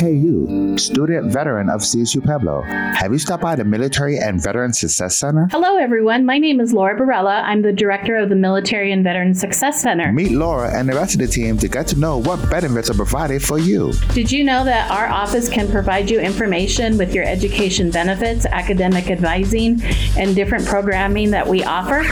Hey, 0.00 0.14
you, 0.14 0.78
student 0.78 1.30
veteran 1.30 1.68
of 1.68 1.82
CSU 1.82 2.24
Pueblo. 2.24 2.62
Have 2.62 3.12
you 3.12 3.18
stopped 3.18 3.42
by 3.42 3.54
the 3.54 3.66
Military 3.66 4.16
and 4.18 4.42
Veteran 4.42 4.72
Success 4.72 5.18
Center? 5.18 5.46
Hello, 5.50 5.76
everyone. 5.76 6.24
My 6.24 6.38
name 6.38 6.58
is 6.58 6.72
Laura 6.72 6.98
Barella. 6.98 7.42
I'm 7.42 7.60
the 7.60 7.70
director 7.70 8.16
of 8.16 8.30
the 8.30 8.34
Military 8.34 8.92
and 8.92 9.04
Veteran 9.04 9.34
Success 9.34 9.82
Center. 9.82 10.10
Meet 10.10 10.32
Laura 10.32 10.74
and 10.74 10.88
the 10.88 10.94
rest 10.94 11.12
of 11.12 11.20
the 11.20 11.26
team 11.26 11.58
to 11.58 11.68
get 11.68 11.86
to 11.88 11.98
know 11.98 12.16
what 12.16 12.48
benefits 12.48 12.88
are 12.88 12.94
provided 12.94 13.42
for 13.42 13.58
you. 13.58 13.92
Did 14.14 14.32
you 14.32 14.42
know 14.42 14.64
that 14.64 14.90
our 14.90 15.06
office 15.06 15.50
can 15.50 15.70
provide 15.70 16.08
you 16.08 16.18
information 16.18 16.96
with 16.96 17.14
your 17.14 17.24
education 17.24 17.90
benefits, 17.90 18.46
academic 18.46 19.10
advising, 19.10 19.82
and 20.16 20.34
different 20.34 20.64
programming 20.64 21.30
that 21.32 21.46
we 21.46 21.62
offer? 21.62 22.06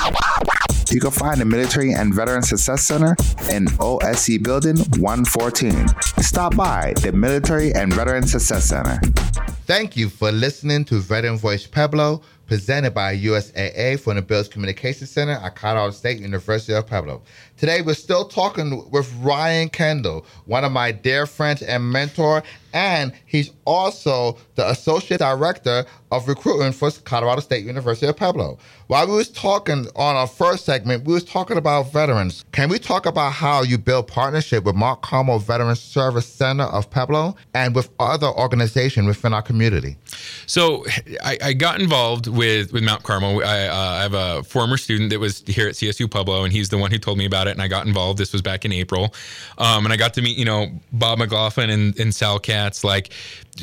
You 0.90 1.00
can 1.00 1.10
find 1.10 1.40
the 1.40 1.44
Military 1.44 1.92
and 1.92 2.14
Veteran 2.14 2.42
Success 2.42 2.86
Center 2.86 3.14
in 3.50 3.66
OSC 3.76 4.42
Building 4.42 4.78
114. 5.00 5.86
Stop 6.22 6.56
by 6.56 6.94
the 7.02 7.12
Military 7.12 7.74
and 7.74 7.92
Veteran 7.92 8.26
Success 8.26 8.64
Center. 8.64 8.98
Thank 9.68 9.98
you 9.98 10.08
for 10.08 10.32
listening 10.32 10.86
to 10.86 10.98
Veteran 10.98 11.36
Voice 11.36 11.66
Pueblo, 11.66 12.22
presented 12.46 12.94
by 12.94 13.14
USAA 13.14 14.00
from 14.00 14.16
the 14.16 14.22
Buell 14.22 14.42
Communication 14.44 15.06
Center 15.06 15.32
at 15.32 15.56
Colorado 15.56 15.90
State 15.90 16.20
University 16.20 16.72
of 16.72 16.86
Pueblo. 16.86 17.20
Today, 17.58 17.82
we're 17.82 17.92
still 17.92 18.24
talking 18.24 18.90
with 18.90 19.12
Ryan 19.16 19.68
Kendall, 19.68 20.24
one 20.46 20.64
of 20.64 20.72
my 20.72 20.90
dear 20.90 21.26
friends 21.26 21.60
and 21.60 21.92
mentor, 21.92 22.42
and 22.72 23.12
he's 23.26 23.50
also 23.66 24.38
the 24.54 24.70
Associate 24.70 25.18
Director 25.18 25.84
of 26.10 26.26
Recruitment 26.26 26.74
for 26.74 26.90
Colorado 27.04 27.42
State 27.42 27.66
University 27.66 28.06
of 28.06 28.16
Pueblo. 28.16 28.56
While 28.86 29.06
we 29.08 29.16
was 29.16 29.28
talking 29.28 29.86
on 29.96 30.16
our 30.16 30.26
first 30.26 30.64
segment, 30.64 31.04
we 31.04 31.12
was 31.12 31.24
talking 31.24 31.58
about 31.58 31.92
veterans. 31.92 32.46
Can 32.52 32.70
we 32.70 32.78
talk 32.78 33.04
about 33.04 33.34
how 33.34 33.62
you 33.62 33.76
build 33.76 34.08
partnership 34.08 34.64
with 34.64 34.76
Mount 34.76 35.02
Carmel 35.02 35.38
Veteran 35.38 35.76
Service 35.76 36.26
Center 36.26 36.64
of 36.64 36.88
Pueblo 36.88 37.36
and 37.52 37.74
with 37.74 37.90
other 38.00 38.28
organizations 38.28 39.06
within 39.06 39.34
our 39.34 39.42
community? 39.42 39.57
So 40.46 40.84
I, 41.22 41.38
I 41.42 41.52
got 41.52 41.80
involved 41.80 42.26
with, 42.26 42.72
with 42.72 42.82
Mount 42.82 43.02
Carmel. 43.02 43.42
I, 43.44 43.66
uh, 43.66 43.74
I 43.74 44.02
have 44.02 44.14
a 44.14 44.42
former 44.44 44.76
student 44.76 45.10
that 45.10 45.20
was 45.20 45.42
here 45.46 45.68
at 45.68 45.74
CSU 45.74 46.10
Pueblo, 46.10 46.44
and 46.44 46.52
he's 46.52 46.68
the 46.68 46.78
one 46.78 46.90
who 46.90 46.98
told 46.98 47.18
me 47.18 47.26
about 47.26 47.48
it, 47.48 47.52
and 47.52 47.62
I 47.62 47.68
got 47.68 47.86
involved. 47.86 48.18
This 48.18 48.32
was 48.32 48.42
back 48.42 48.64
in 48.64 48.72
April, 48.72 49.14
um, 49.58 49.84
and 49.84 49.92
I 49.92 49.96
got 49.96 50.14
to 50.14 50.22
meet 50.22 50.36
you 50.36 50.44
know 50.44 50.68
Bob 50.92 51.18
McLaughlin 51.18 51.70
and, 51.70 51.98
and 51.98 52.14
Sal 52.14 52.38
Katz, 52.38 52.84
like 52.84 53.12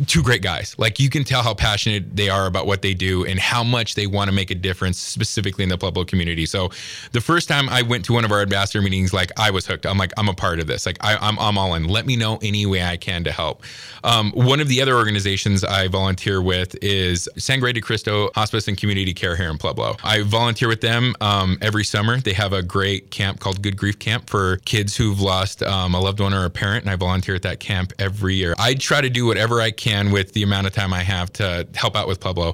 two 0.08 0.22
great 0.22 0.42
guys. 0.42 0.76
Like 0.78 1.00
you 1.00 1.10
can 1.10 1.24
tell 1.24 1.42
how 1.42 1.54
passionate 1.54 2.16
they 2.16 2.30
are 2.30 2.46
about 2.46 2.68
what 2.68 2.82
they 2.82 2.94
do 2.94 3.26
and 3.26 3.40
how 3.40 3.64
much 3.64 3.96
they 3.96 4.08
want 4.08 4.30
to 4.30 4.36
make 4.36 4.52
a 4.52 4.56
difference 4.56 5.00
specifically 5.00 5.64
in 5.64 5.70
the 5.70 5.78
Pueblo 5.78 6.04
community. 6.04 6.46
So 6.46 6.70
the 7.12 7.22
first 7.22 7.48
time 7.48 7.70
I 7.70 7.82
went 7.82 8.06
to 8.06 8.14
one 8.14 8.26
of 8.26 8.32
our 8.32 8.42
ambassador 8.42 8.82
meetings, 8.82 9.14
like 9.14 9.32
I 9.38 9.52
was 9.52 9.66
hooked. 9.66 9.86
I'm 9.86 9.98
like, 9.98 10.12
I'm 10.18 10.28
a 10.28 10.34
part 10.34 10.60
of 10.60 10.68
this. 10.68 10.86
Like 10.86 10.98
I, 11.02 11.14
am 11.14 11.20
I'm, 11.22 11.40
I'm 11.40 11.58
all 11.58 11.74
in. 11.76 11.86
Let 11.86 12.06
me 12.06 12.16
know 12.16 12.40
any 12.42 12.66
way 12.66 12.84
I 12.84 12.98
can 12.98 13.24
to 13.24 13.32
help. 13.32 13.64
Um, 14.04 14.32
one 14.32 14.60
of 14.60 14.68
the 14.68 14.82
other 14.82 14.96
organizations 14.96 15.64
I 15.64 15.88
volunteer 15.88 16.42
with 16.42 16.76
is 16.84 17.30
Sangre 17.38 17.74
de 17.74 17.82
Cristo 17.82 18.30
Hospice 18.36 18.68
and 18.68 18.78
Community 18.78 19.14
Care 19.14 19.36
here 19.36 19.50
in 19.50 19.58
Pueblo. 19.58 19.96
I 20.04 20.24
volunteer 20.24 20.68
with 20.68 20.82
them 20.82 21.16
um, 21.22 21.58
every 21.62 21.84
summer. 21.84 22.20
They 22.20 22.34
have 22.34 22.54
a 22.54 22.62
great 22.62 23.12
camp 23.12 23.40
called 23.40 23.62
Good 23.62 23.78
Grief 23.78 23.98
Camp 23.98 24.30
for 24.30 24.58
kids 24.66 24.96
who've 24.96 25.20
lost 25.20 25.64
um, 25.64 25.96
a 25.96 26.00
loved 26.00 26.20
one 26.20 26.34
or 26.34 26.46
a 26.46 26.50
parent, 26.50 26.84
and 26.84 26.92
I 26.92 26.96
volunteer 26.96 27.36
at 27.36 27.44
that 27.44 27.60
camp 27.60 27.94
every 27.98 28.36
year. 28.36 28.54
I 28.60 28.74
try 28.74 29.02
to 29.02 29.10
do 29.10 29.26
whatever 29.26 29.62
I 29.62 29.72
can 29.72 29.85
with 29.86 30.34
the 30.34 30.42
amount 30.42 30.66
of 30.66 30.74
time 30.74 30.94
I 30.94 31.04
have 31.04 31.32
to 31.34 31.68
help 31.76 31.96
out 31.96 32.08
with 32.08 32.20
Pueblo. 32.20 32.54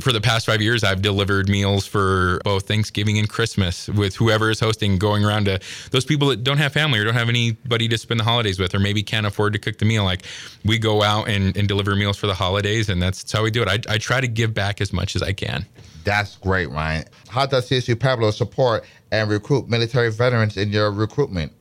For 0.00 0.12
the 0.12 0.20
past 0.20 0.46
five 0.46 0.62
years, 0.62 0.84
I've 0.84 1.02
delivered 1.02 1.48
meals 1.48 1.86
for 1.86 2.40
both 2.44 2.68
Thanksgiving 2.68 3.18
and 3.18 3.28
Christmas 3.28 3.88
with 3.88 4.14
whoever 4.14 4.48
is 4.48 4.60
hosting, 4.60 4.96
going 4.96 5.24
around 5.24 5.46
to 5.46 5.58
those 5.90 6.04
people 6.04 6.28
that 6.28 6.44
don't 6.44 6.58
have 6.58 6.72
family 6.72 7.00
or 7.00 7.04
don't 7.04 7.14
have 7.14 7.28
anybody 7.28 7.88
to 7.88 7.98
spend 7.98 8.20
the 8.20 8.24
holidays 8.24 8.60
with, 8.60 8.74
or 8.74 8.78
maybe 8.78 9.02
can't 9.02 9.26
afford 9.26 9.54
to 9.54 9.58
cook 9.58 9.78
the 9.78 9.84
meal. 9.84 10.04
Like 10.04 10.22
we 10.64 10.78
go 10.78 11.02
out 11.02 11.28
and, 11.28 11.56
and 11.56 11.66
deliver 11.66 11.96
meals 11.96 12.16
for 12.16 12.28
the 12.28 12.34
holidays, 12.34 12.88
and 12.88 13.02
that's 13.02 13.30
how 13.32 13.42
we 13.42 13.50
do 13.50 13.62
it. 13.62 13.68
I, 13.68 13.94
I 13.94 13.98
try 13.98 14.20
to 14.20 14.28
give 14.28 14.54
back 14.54 14.80
as 14.80 14.92
much 14.92 15.16
as 15.16 15.22
I 15.22 15.32
can. 15.32 15.66
That's 16.04 16.36
great, 16.36 16.70
Ryan. 16.70 17.04
How 17.28 17.44
does 17.44 17.68
CSU 17.68 17.98
Pueblo 17.98 18.30
support 18.30 18.84
and 19.10 19.28
recruit 19.28 19.68
military 19.68 20.10
veterans 20.10 20.56
in 20.56 20.70
your 20.70 20.92
recruitment? 20.92 21.52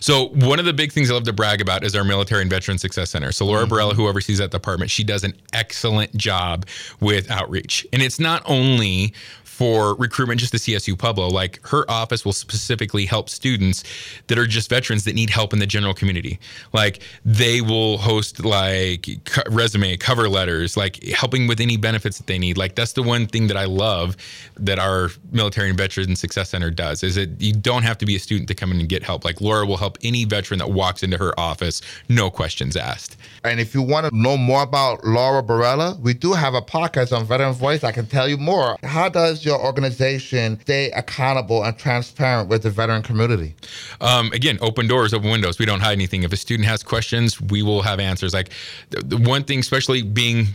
So 0.00 0.28
one 0.28 0.58
of 0.58 0.64
the 0.64 0.72
big 0.72 0.92
things 0.92 1.10
I 1.10 1.14
love 1.14 1.24
to 1.24 1.32
brag 1.32 1.60
about 1.60 1.84
is 1.84 1.94
our 1.94 2.04
Military 2.04 2.42
and 2.42 2.50
Veteran 2.50 2.78
Success 2.78 3.10
Center. 3.10 3.32
So 3.32 3.44
Laura 3.44 3.64
mm-hmm. 3.64 3.72
Barella, 3.72 3.92
who 3.94 4.08
oversees 4.08 4.38
that 4.38 4.50
department, 4.50 4.90
she 4.90 5.04
does 5.04 5.24
an 5.24 5.34
excellent 5.52 6.16
job 6.16 6.66
with 7.00 7.30
outreach. 7.30 7.86
And 7.92 8.02
it's 8.02 8.18
not 8.18 8.42
only 8.46 9.14
for 9.52 9.94
recruitment 9.96 10.40
just 10.40 10.50
to 10.50 10.58
CSU 10.58 10.98
Pueblo. 10.98 11.28
Like 11.28 11.60
her 11.66 11.88
office 11.90 12.24
will 12.24 12.32
specifically 12.32 13.04
help 13.04 13.28
students 13.28 13.84
that 14.28 14.38
are 14.38 14.46
just 14.46 14.70
veterans 14.70 15.04
that 15.04 15.14
need 15.14 15.28
help 15.28 15.52
in 15.52 15.58
the 15.58 15.66
general 15.66 15.92
community. 15.92 16.40
Like 16.72 17.02
they 17.26 17.60
will 17.60 17.98
host 17.98 18.42
like 18.46 19.06
co- 19.26 19.42
resume, 19.50 19.98
cover 19.98 20.30
letters, 20.30 20.74
like 20.78 21.04
helping 21.04 21.46
with 21.46 21.60
any 21.60 21.76
benefits 21.76 22.16
that 22.16 22.26
they 22.26 22.38
need. 22.38 22.56
Like 22.56 22.76
that's 22.76 22.94
the 22.94 23.02
one 23.02 23.26
thing 23.26 23.46
that 23.48 23.58
I 23.58 23.66
love 23.66 24.16
that 24.56 24.78
our 24.78 25.10
Military 25.32 25.68
and 25.68 25.76
Veteran 25.76 26.16
Success 26.16 26.48
Center 26.48 26.70
does 26.70 27.02
is 27.02 27.16
that 27.16 27.38
you 27.38 27.52
don't 27.52 27.82
have 27.82 27.98
to 27.98 28.06
be 28.06 28.16
a 28.16 28.20
student 28.20 28.48
to 28.48 28.54
come 28.54 28.72
in 28.72 28.80
and 28.80 28.88
get 28.88 29.02
help. 29.02 29.22
Like 29.22 29.42
Laura 29.42 29.66
will 29.66 29.76
help 29.76 29.98
any 30.02 30.24
veteran 30.24 30.58
that 30.60 30.70
walks 30.70 31.02
into 31.02 31.18
her 31.18 31.38
office, 31.38 31.82
no 32.08 32.30
questions 32.30 32.74
asked. 32.74 33.18
And 33.44 33.60
if 33.60 33.74
you 33.74 33.82
want 33.82 34.06
to 34.06 34.16
know 34.16 34.38
more 34.38 34.62
about 34.62 35.04
Laura 35.04 35.42
Barella, 35.42 36.00
we 36.00 36.14
do 36.14 36.32
have 36.32 36.54
a 36.54 36.62
podcast 36.62 37.14
on 37.14 37.26
Veteran 37.26 37.52
Voice. 37.52 37.84
I 37.84 37.92
can 37.92 38.06
tell 38.06 38.26
you 38.26 38.38
more. 38.38 38.78
How 38.82 39.10
does 39.10 39.41
your 39.44 39.60
organization 39.60 40.60
stay 40.60 40.90
accountable 40.92 41.64
and 41.64 41.76
transparent 41.78 42.48
with 42.48 42.62
the 42.62 42.70
veteran 42.70 43.02
community? 43.02 43.54
Um, 44.00 44.32
again, 44.32 44.58
open 44.60 44.86
doors, 44.86 45.12
open 45.14 45.30
windows. 45.30 45.58
We 45.58 45.66
don't 45.66 45.80
hide 45.80 45.92
anything. 45.92 46.22
If 46.22 46.32
a 46.32 46.36
student 46.36 46.68
has 46.68 46.82
questions, 46.82 47.40
we 47.40 47.62
will 47.62 47.82
have 47.82 48.00
answers. 48.00 48.34
Like 48.34 48.50
the, 48.90 49.02
the 49.02 49.16
one 49.16 49.44
thing, 49.44 49.58
especially 49.58 50.02
being 50.02 50.48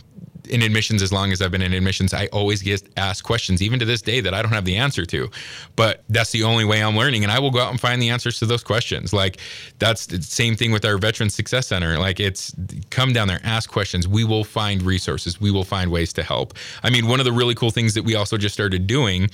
in 0.48 0.62
admissions 0.62 1.02
as 1.02 1.12
long 1.12 1.32
as 1.32 1.40
I've 1.40 1.50
been 1.50 1.62
in 1.62 1.72
admissions, 1.72 2.14
I 2.14 2.26
always 2.26 2.62
get 2.62 2.82
asked 2.96 3.24
questions, 3.24 3.62
even 3.62 3.78
to 3.78 3.84
this 3.84 4.02
day, 4.02 4.20
that 4.20 4.34
I 4.34 4.42
don't 4.42 4.52
have 4.52 4.64
the 4.64 4.76
answer 4.76 5.04
to. 5.06 5.30
But 5.76 6.02
that's 6.08 6.30
the 6.30 6.42
only 6.42 6.64
way 6.64 6.82
I'm 6.82 6.96
learning, 6.96 7.22
and 7.22 7.32
I 7.32 7.38
will 7.38 7.50
go 7.50 7.60
out 7.60 7.70
and 7.70 7.80
find 7.80 8.00
the 8.00 8.10
answers 8.10 8.38
to 8.40 8.46
those 8.46 8.62
questions. 8.62 9.12
Like 9.12 9.38
that's 9.78 10.06
the 10.06 10.22
same 10.22 10.56
thing 10.56 10.72
with 10.72 10.84
our 10.84 10.98
Veteran 10.98 11.30
Success 11.30 11.66
Center. 11.68 11.98
Like 11.98 12.20
it's 12.20 12.54
come 12.90 13.12
down 13.12 13.28
there, 13.28 13.40
ask 13.44 13.70
questions. 13.70 14.08
We 14.08 14.24
will 14.24 14.44
find 14.44 14.82
resources. 14.82 15.40
We 15.40 15.50
will 15.50 15.64
find 15.64 15.90
ways 15.90 16.12
to 16.14 16.22
help. 16.22 16.54
I 16.82 16.90
mean, 16.90 17.06
one 17.06 17.20
of 17.20 17.24
the 17.24 17.32
really 17.32 17.54
cool 17.54 17.70
things 17.70 17.94
that 17.94 18.04
we 18.04 18.14
also 18.14 18.36
just 18.36 18.54
started 18.54 18.86
doing 18.86 19.30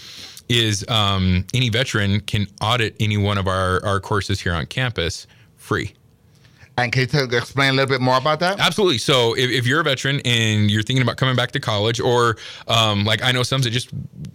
is 0.48 0.86
um, 0.88 1.46
any 1.54 1.70
veteran 1.70 2.20
can 2.20 2.46
audit 2.60 2.94
any 3.00 3.16
one 3.16 3.38
of 3.38 3.48
our, 3.48 3.84
our 3.84 4.00
courses 4.00 4.40
here 4.40 4.52
on 4.52 4.66
campus 4.66 5.26
free. 5.56 5.94
And 6.76 6.90
can 6.90 7.06
you 7.12 7.36
explain 7.36 7.70
a 7.70 7.76
little 7.76 7.88
bit 7.88 8.00
more 8.00 8.16
about 8.16 8.40
that? 8.40 8.58
Absolutely. 8.58 8.98
So, 8.98 9.34
if, 9.34 9.48
if, 9.50 9.66
you're 9.66 9.80
a 9.80 9.84
veteran 9.84 10.20
and 10.24 10.70
you're 10.70 10.82
thinking 10.82 11.02
about 11.02 11.16
coming 11.16 11.36
back 11.36 11.52
to 11.52 11.60
college, 11.60 12.00
or 12.00 12.36
um, 12.66 13.04
like 13.04 13.22
I 13.22 13.30
know 13.30 13.44
some 13.44 13.62
that 13.62 13.70
just 13.70 13.90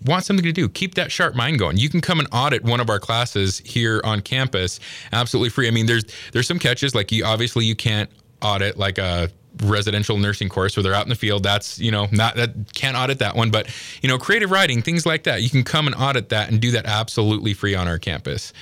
want 0.06 0.24
something 0.24 0.46
to 0.46 0.54
do, 0.54 0.70
keep 0.70 0.96
that 0.96 1.12
sharp 1.12 1.36
mind 1.36 1.60
going. 1.60 1.76
You 1.78 1.90
can 1.90 2.00
come 2.00 2.18
and 2.18 2.30
audit 2.32 2.64
one 2.64 2.80
of 2.80 2.90
our 2.90 3.00
classes 3.00 3.60
here 3.66 4.00
on 4.06 4.22
campus, 4.22 4.80
absolutely 5.12 5.50
free. 5.50 5.68
I 5.68 5.72
mean, 5.72 5.86
there's 5.86 6.06
there's 6.32 6.48
some 6.48 6.60
catches 6.60 6.96
like 6.96 7.12
you 7.12 7.26
obviously 7.26 7.66
you 7.66 7.76
can't 7.76 8.10
audit 8.42 8.78
like 8.78 8.98
a 8.98 9.30
residential 9.64 10.18
nursing 10.18 10.48
course 10.48 10.78
where 10.78 10.84
they're 10.84 10.94
out 10.94 11.04
in 11.04 11.10
the 11.10 11.16
field 11.16 11.44
that's 11.44 11.80
you 11.80 11.92
know 11.92 12.08
not 12.12 12.36
that 12.36 12.52
can't 12.74 12.96
audit 12.96 13.20
that 13.20 13.36
one 13.36 13.50
but 13.50 13.68
you 14.02 14.08
know 14.08 14.18
creative 14.18 14.52
writing 14.52 14.82
things 14.82 15.06
like 15.06 15.24
that 15.24 15.42
you 15.42 15.50
can 15.50 15.64
come 15.64 15.86
and 15.86 15.96
audit 15.98 16.30
that 16.30 16.50
and 16.50 16.62
do 16.62 16.72
that 16.72 16.86
absolutely 16.86 17.54
free 17.54 17.76
on 17.76 17.88
our 17.88 17.98
campus 17.98 18.54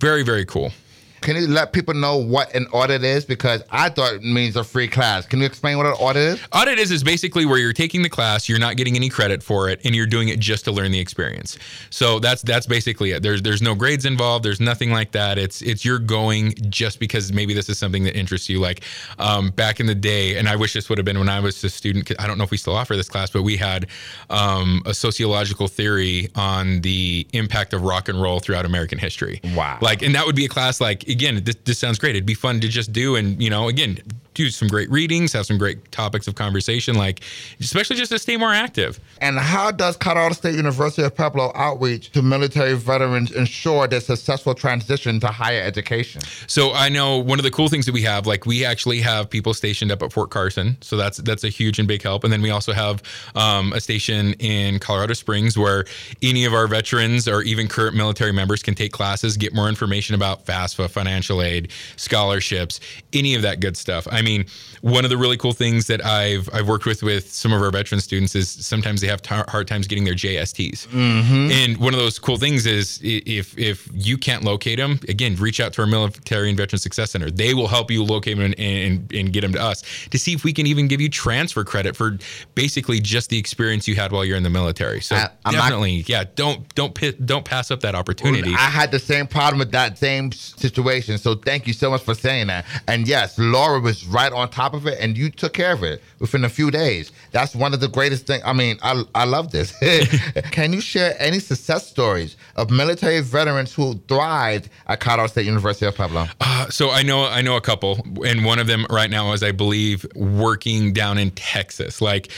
very 0.00 0.22
very 0.22 0.46
cool 0.46 0.72
can 1.20 1.36
you 1.36 1.46
let 1.46 1.72
people 1.72 1.94
know 1.94 2.16
what 2.16 2.54
an 2.54 2.66
audit 2.72 3.04
is? 3.04 3.24
Because 3.24 3.62
I 3.70 3.88
thought 3.88 4.14
it 4.14 4.22
means 4.22 4.56
a 4.56 4.64
free 4.64 4.88
class. 4.88 5.26
Can 5.26 5.40
you 5.40 5.46
explain 5.46 5.76
what 5.76 5.86
an 5.86 5.92
audit 5.92 6.22
is? 6.22 6.40
Audit 6.52 6.78
is 6.78 6.90
is 6.90 7.02
basically 7.02 7.46
where 7.46 7.58
you're 7.58 7.72
taking 7.72 8.02
the 8.02 8.08
class, 8.08 8.48
you're 8.48 8.58
not 8.58 8.76
getting 8.76 8.96
any 8.96 9.08
credit 9.08 9.42
for 9.42 9.68
it, 9.68 9.80
and 9.84 9.94
you're 9.94 10.06
doing 10.06 10.28
it 10.28 10.38
just 10.38 10.64
to 10.64 10.72
learn 10.72 10.92
the 10.92 11.00
experience. 11.00 11.58
So 11.90 12.18
that's 12.18 12.42
that's 12.42 12.66
basically 12.66 13.12
it. 13.12 13.22
There's 13.22 13.42
there's 13.42 13.62
no 13.62 13.74
grades 13.74 14.04
involved. 14.04 14.44
There's 14.44 14.60
nothing 14.60 14.90
like 14.90 15.12
that. 15.12 15.38
It's 15.38 15.62
it's 15.62 15.84
you're 15.84 15.98
going 15.98 16.54
just 16.68 17.00
because 17.00 17.32
maybe 17.32 17.54
this 17.54 17.68
is 17.68 17.78
something 17.78 18.04
that 18.04 18.16
interests 18.16 18.48
you. 18.48 18.60
Like 18.60 18.82
um, 19.18 19.50
back 19.50 19.80
in 19.80 19.86
the 19.86 19.94
day, 19.94 20.36
and 20.36 20.48
I 20.48 20.56
wish 20.56 20.72
this 20.72 20.88
would 20.88 20.98
have 20.98 21.04
been 21.04 21.18
when 21.18 21.28
I 21.28 21.40
was 21.40 21.62
a 21.64 21.70
student. 21.70 22.10
I 22.18 22.26
don't 22.26 22.38
know 22.38 22.44
if 22.44 22.50
we 22.50 22.56
still 22.56 22.76
offer 22.76 22.96
this 22.96 23.08
class, 23.08 23.30
but 23.30 23.42
we 23.42 23.56
had 23.56 23.86
um, 24.30 24.82
a 24.86 24.94
sociological 24.94 25.68
theory 25.68 26.28
on 26.34 26.80
the 26.80 27.26
impact 27.32 27.72
of 27.72 27.82
rock 27.82 28.08
and 28.08 28.20
roll 28.20 28.40
throughout 28.40 28.64
American 28.64 28.98
history. 28.98 29.40
Wow. 29.54 29.78
Like, 29.80 30.02
and 30.02 30.14
that 30.14 30.26
would 30.26 30.36
be 30.36 30.44
a 30.44 30.48
class 30.48 30.80
like 30.80 31.07
again, 31.08 31.42
this, 31.44 31.56
this 31.64 31.78
sounds 31.78 31.98
great. 31.98 32.16
It'd 32.16 32.26
be 32.26 32.34
fun 32.34 32.60
to 32.60 32.68
just 32.68 32.92
do, 32.92 33.16
and 33.16 33.42
you 33.42 33.50
know, 33.50 33.68
again, 33.68 33.98
do 34.38 34.50
some 34.50 34.68
great 34.68 34.88
readings, 34.88 35.32
have 35.32 35.46
some 35.46 35.58
great 35.58 35.90
topics 35.90 36.28
of 36.28 36.36
conversation, 36.36 36.94
like 36.94 37.22
especially 37.60 37.96
just 37.96 38.12
to 38.12 38.18
stay 38.20 38.36
more 38.36 38.52
active. 38.52 39.00
And 39.20 39.36
how 39.36 39.72
does 39.72 39.96
Colorado 39.96 40.34
State 40.34 40.54
University 40.54 41.02
of 41.02 41.16
Pueblo 41.16 41.50
outreach 41.56 42.12
to 42.12 42.22
military 42.22 42.74
veterans 42.74 43.32
ensure 43.32 43.88
their 43.88 44.00
successful 44.00 44.54
transition 44.54 45.18
to 45.20 45.26
higher 45.26 45.60
education? 45.60 46.22
So 46.46 46.72
I 46.72 46.88
know 46.88 47.18
one 47.18 47.40
of 47.40 47.42
the 47.42 47.50
cool 47.50 47.68
things 47.68 47.84
that 47.86 47.92
we 47.92 48.02
have, 48.02 48.28
like 48.28 48.46
we 48.46 48.64
actually 48.64 49.00
have 49.00 49.28
people 49.28 49.54
stationed 49.54 49.90
up 49.90 50.02
at 50.04 50.12
Fort 50.12 50.30
Carson, 50.30 50.76
so 50.82 50.96
that's 50.96 51.18
that's 51.18 51.42
a 51.42 51.48
huge 51.48 51.80
and 51.80 51.88
big 51.88 52.02
help. 52.02 52.22
And 52.22 52.32
then 52.32 52.40
we 52.40 52.50
also 52.50 52.72
have 52.72 53.02
um, 53.34 53.72
a 53.72 53.80
station 53.80 54.34
in 54.34 54.78
Colorado 54.78 55.14
Springs 55.14 55.58
where 55.58 55.84
any 56.22 56.44
of 56.44 56.54
our 56.54 56.68
veterans 56.68 57.26
or 57.26 57.42
even 57.42 57.66
current 57.66 57.96
military 57.96 58.32
members 58.32 58.62
can 58.62 58.74
take 58.74 58.92
classes, 58.92 59.36
get 59.36 59.52
more 59.52 59.68
information 59.68 60.14
about 60.14 60.46
FAFSA, 60.46 60.88
financial 60.90 61.42
aid, 61.42 61.72
scholarships, 61.96 62.78
any 63.12 63.34
of 63.34 63.42
that 63.42 63.58
good 63.58 63.76
stuff. 63.76 64.06
I 64.12 64.22
mean 64.22 64.27
mean, 64.28 64.44
one 64.82 65.04
of 65.04 65.10
the 65.10 65.16
really 65.16 65.36
cool 65.36 65.52
things 65.52 65.86
that 65.86 66.04
I've 66.04 66.48
I've 66.52 66.68
worked 66.68 66.86
with 66.86 67.02
with 67.02 67.32
some 67.32 67.52
of 67.52 67.60
our 67.62 67.70
veteran 67.70 68.00
students 68.00 68.34
is 68.34 68.48
sometimes 68.48 69.00
they 69.00 69.06
have 69.08 69.22
t- 69.22 69.34
hard 69.48 69.66
times 69.68 69.86
getting 69.86 70.04
their 70.04 70.14
JSTs. 70.14 70.86
Mm-hmm. 70.88 71.50
And 71.50 71.76
one 71.78 71.94
of 71.94 72.00
those 72.00 72.18
cool 72.18 72.36
things 72.36 72.66
is 72.66 73.00
if 73.02 73.56
if 73.58 73.88
you 73.94 74.16
can't 74.18 74.44
locate 74.44 74.78
them, 74.78 75.00
again, 75.08 75.34
reach 75.36 75.60
out 75.60 75.72
to 75.74 75.80
our 75.82 75.86
military 75.86 76.48
and 76.48 76.56
veteran 76.56 76.78
success 76.78 77.10
center. 77.12 77.30
They 77.30 77.54
will 77.54 77.68
help 77.68 77.90
you 77.90 78.04
locate 78.04 78.36
them 78.36 78.44
and, 78.46 78.58
and, 78.58 79.12
and 79.12 79.32
get 79.32 79.40
them 79.42 79.52
to 79.54 79.62
us 79.62 79.82
to 80.10 80.18
see 80.18 80.32
if 80.34 80.44
we 80.44 80.52
can 80.52 80.66
even 80.66 80.88
give 80.88 81.00
you 81.00 81.08
transfer 81.08 81.64
credit 81.64 81.96
for 81.96 82.18
basically 82.54 83.00
just 83.00 83.30
the 83.30 83.38
experience 83.38 83.88
you 83.88 83.94
had 83.96 84.12
while 84.12 84.24
you're 84.24 84.36
in 84.36 84.42
the 84.42 84.50
military. 84.50 85.00
So 85.00 85.16
I- 85.16 85.28
I'm 85.44 85.54
not- 85.54 85.62
definitely, 85.68 86.04
yeah, 86.06 86.24
don't 86.34 86.72
don't 86.74 86.94
don't 87.26 87.44
pass 87.44 87.70
up 87.70 87.80
that 87.80 87.94
opportunity. 87.94 88.52
I 88.54 88.70
had 88.80 88.90
the 88.90 88.98
same 88.98 89.26
problem 89.26 89.58
with 89.58 89.72
that 89.72 89.96
same 89.98 90.32
situation. 90.32 91.18
So 91.18 91.34
thank 91.34 91.66
you 91.66 91.72
so 91.72 91.90
much 91.90 92.02
for 92.02 92.14
saying 92.14 92.48
that. 92.48 92.64
And 92.86 93.06
yes, 93.08 93.38
Laura 93.38 93.80
was 93.80 94.04
right 94.06 94.17
on 94.26 94.50
top 94.50 94.74
of 94.74 94.86
it, 94.86 94.98
and 95.00 95.16
you 95.16 95.30
took 95.30 95.52
care 95.52 95.72
of 95.72 95.82
it 95.82 96.02
within 96.18 96.44
a 96.44 96.48
few 96.48 96.70
days. 96.70 97.12
That's 97.30 97.54
one 97.54 97.74
of 97.74 97.80
the 97.80 97.88
greatest 97.88 98.26
things. 98.26 98.42
I 98.44 98.52
mean, 98.52 98.78
I, 98.82 99.04
I 99.14 99.24
love 99.24 99.50
this. 99.50 99.72
Can 100.50 100.72
you 100.72 100.80
share 100.80 101.14
any 101.18 101.38
success 101.38 101.86
stories 101.86 102.36
of 102.56 102.70
military 102.70 103.20
veterans 103.20 103.72
who 103.72 103.94
thrived 104.08 104.68
at 104.86 105.00
Colorado 105.00 105.28
State 105.28 105.46
University 105.46 105.86
of 105.86 105.94
Pueblo? 105.94 106.26
Uh, 106.40 106.68
so 106.68 106.90
I 106.90 107.02
know 107.02 107.26
I 107.26 107.42
know 107.42 107.56
a 107.56 107.60
couple, 107.60 108.04
and 108.24 108.44
one 108.44 108.58
of 108.58 108.66
them 108.66 108.86
right 108.90 109.10
now 109.10 109.32
is 109.32 109.42
I 109.42 109.52
believe 109.52 110.06
working 110.14 110.92
down 110.92 111.18
in 111.18 111.30
Texas. 111.32 112.00
Like 112.00 112.30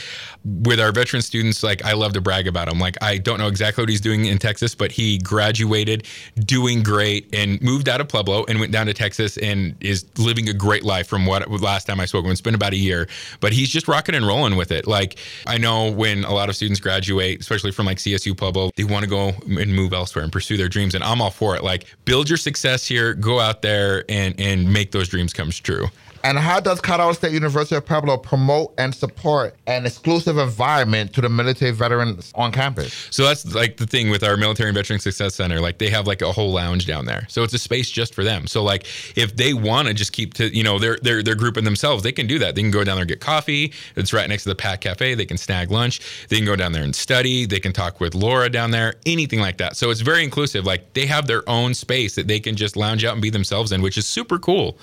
with 0.43 0.79
our 0.79 0.91
veteran 0.91 1.21
students, 1.21 1.63
like 1.63 1.83
I 1.85 1.93
love 1.93 2.13
to 2.13 2.21
brag 2.21 2.47
about 2.47 2.71
him. 2.71 2.79
Like 2.79 2.97
I 3.01 3.17
don't 3.17 3.39
know 3.39 3.47
exactly 3.47 3.81
what 3.83 3.89
he's 3.89 4.01
doing 4.01 4.25
in 4.25 4.37
Texas, 4.37 4.75
but 4.75 4.91
he 4.91 5.17
graduated, 5.19 6.07
doing 6.39 6.83
great, 6.83 7.33
and 7.33 7.61
moved 7.61 7.89
out 7.89 8.01
of 8.01 8.07
Pueblo 8.07 8.45
and 8.47 8.59
went 8.59 8.71
down 8.71 8.87
to 8.87 8.93
Texas 8.93 9.37
and 9.37 9.75
is 9.81 10.05
living 10.17 10.49
a 10.49 10.53
great 10.53 10.83
life. 10.83 11.07
From 11.07 11.25
what 11.25 11.49
last 11.61 11.85
time 11.85 11.99
I 11.99 12.05
spoke, 12.05 12.23
with 12.23 12.29
him. 12.29 12.31
it's 12.33 12.41
been 12.41 12.55
about 12.55 12.73
a 12.73 12.77
year, 12.77 13.07
but 13.39 13.53
he's 13.53 13.69
just 13.69 13.87
rocking 13.87 14.15
and 14.15 14.25
rolling 14.25 14.55
with 14.55 14.71
it. 14.71 14.87
Like 14.87 15.17
I 15.47 15.57
know 15.57 15.91
when 15.91 16.23
a 16.23 16.33
lot 16.33 16.49
of 16.49 16.55
students 16.55 16.79
graduate, 16.79 17.39
especially 17.39 17.71
from 17.71 17.85
like 17.85 17.97
CSU 17.97 18.35
Pueblo, 18.35 18.71
they 18.75 18.83
want 18.83 19.03
to 19.03 19.09
go 19.09 19.29
and 19.47 19.73
move 19.73 19.93
elsewhere 19.93 20.23
and 20.23 20.31
pursue 20.31 20.57
their 20.57 20.69
dreams, 20.69 20.95
and 20.95 21.03
I'm 21.03 21.21
all 21.21 21.31
for 21.31 21.55
it. 21.55 21.63
Like 21.63 21.85
build 22.05 22.29
your 22.29 22.37
success 22.37 22.85
here, 22.85 23.13
go 23.13 23.39
out 23.39 23.61
there 23.61 24.05
and 24.09 24.39
and 24.39 24.71
make 24.71 24.91
those 24.91 25.07
dreams 25.07 25.33
come 25.33 25.51
true. 25.51 25.87
And 26.23 26.37
how 26.37 26.59
does 26.59 26.79
Colorado 26.79 27.13
State 27.13 27.31
University 27.31 27.75
of 27.75 27.85
Pueblo 27.85 28.17
promote 28.17 28.73
and 28.77 28.93
support 28.93 29.55
an 29.67 29.85
exclusive 29.85 30.37
environment 30.37 31.13
to 31.13 31.21
the 31.21 31.29
military 31.29 31.71
veterans 31.71 32.31
on 32.35 32.51
campus? 32.51 33.07
So 33.09 33.23
that's 33.23 33.53
like 33.53 33.77
the 33.77 33.87
thing 33.87 34.09
with 34.09 34.23
our 34.23 34.37
military 34.37 34.69
and 34.69 34.75
veteran 34.75 34.99
success 34.99 35.35
center. 35.35 35.59
Like 35.59 35.79
they 35.79 35.89
have 35.89 36.07
like 36.07 36.21
a 36.21 36.31
whole 36.31 36.51
lounge 36.51 36.85
down 36.85 37.05
there. 37.05 37.25
So 37.29 37.43
it's 37.43 37.53
a 37.53 37.59
space 37.59 37.89
just 37.89 38.13
for 38.13 38.23
them. 38.23 38.47
So 38.47 38.63
like 38.63 38.85
if 39.15 39.35
they 39.35 39.53
want 39.53 39.87
to 39.87 39.93
just 39.93 40.13
keep 40.13 40.33
to, 40.35 40.55
you 40.55 40.63
know, 40.63 40.77
they're 40.77 40.97
they're 41.01 41.23
they're 41.23 41.35
grouping 41.35 41.63
themselves, 41.63 42.03
they 42.03 42.11
can 42.11 42.27
do 42.27 42.37
that. 42.39 42.55
They 42.55 42.61
can 42.61 42.71
go 42.71 42.83
down 42.83 42.95
there 42.95 43.03
and 43.03 43.09
get 43.09 43.19
coffee. 43.19 43.73
It's 43.95 44.13
right 44.13 44.29
next 44.29 44.43
to 44.43 44.49
the 44.49 44.55
Pat 44.55 44.81
Cafe. 44.81 45.15
They 45.15 45.25
can 45.25 45.37
snag 45.37 45.71
lunch. 45.71 46.01
They 46.29 46.37
can 46.37 46.45
go 46.45 46.55
down 46.55 46.71
there 46.71 46.83
and 46.83 46.95
study. 46.95 47.45
They 47.45 47.59
can 47.59 47.73
talk 47.73 47.99
with 47.99 48.13
Laura 48.13 48.49
down 48.49 48.71
there, 48.71 48.95
anything 49.05 49.39
like 49.39 49.57
that. 49.57 49.75
So 49.75 49.89
it's 49.89 50.01
very 50.01 50.23
inclusive. 50.23 50.65
Like 50.65 50.93
they 50.93 51.05
have 51.07 51.27
their 51.27 51.47
own 51.49 51.73
space 51.73 52.15
that 52.15 52.27
they 52.27 52.39
can 52.39 52.55
just 52.55 52.75
lounge 52.75 53.03
out 53.03 53.13
and 53.13 53.21
be 53.21 53.29
themselves 53.29 53.71
in, 53.71 53.81
which 53.81 53.97
is 53.97 54.05
super 54.05 54.37
cool. 54.37 54.77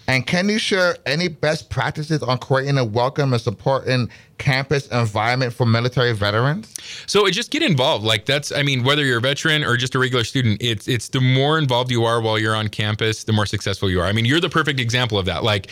And 0.07 0.25
can 0.25 0.49
you 0.49 0.59
share 0.59 0.97
any 1.05 1.27
best 1.27 1.69
practices 1.69 2.21
on 2.21 2.37
creating 2.37 2.77
a 2.77 2.85
welcome 2.85 3.33
and 3.33 3.41
supporting 3.41 4.09
campus 4.37 4.87
environment 4.87 5.53
for 5.53 5.65
military 5.65 6.13
veterans? 6.13 6.73
So 7.07 7.27
just 7.29 7.51
get 7.51 7.63
involved. 7.63 8.03
Like 8.03 8.25
that's, 8.25 8.51
I 8.51 8.63
mean, 8.63 8.83
whether 8.83 9.03
you're 9.03 9.17
a 9.17 9.21
veteran 9.21 9.63
or 9.63 9.77
just 9.77 9.95
a 9.95 9.99
regular 9.99 10.23
student, 10.23 10.61
it's 10.61 10.87
it's 10.87 11.09
the 11.09 11.21
more 11.21 11.57
involved 11.57 11.91
you 11.91 12.05
are 12.05 12.21
while 12.21 12.39
you're 12.39 12.55
on 12.55 12.69
campus, 12.69 13.23
the 13.23 13.33
more 13.33 13.45
successful 13.45 13.89
you 13.89 13.99
are. 14.01 14.05
I 14.05 14.11
mean, 14.11 14.25
you're 14.25 14.39
the 14.39 14.49
perfect 14.49 14.79
example 14.79 15.17
of 15.17 15.25
that. 15.25 15.43
Like, 15.43 15.69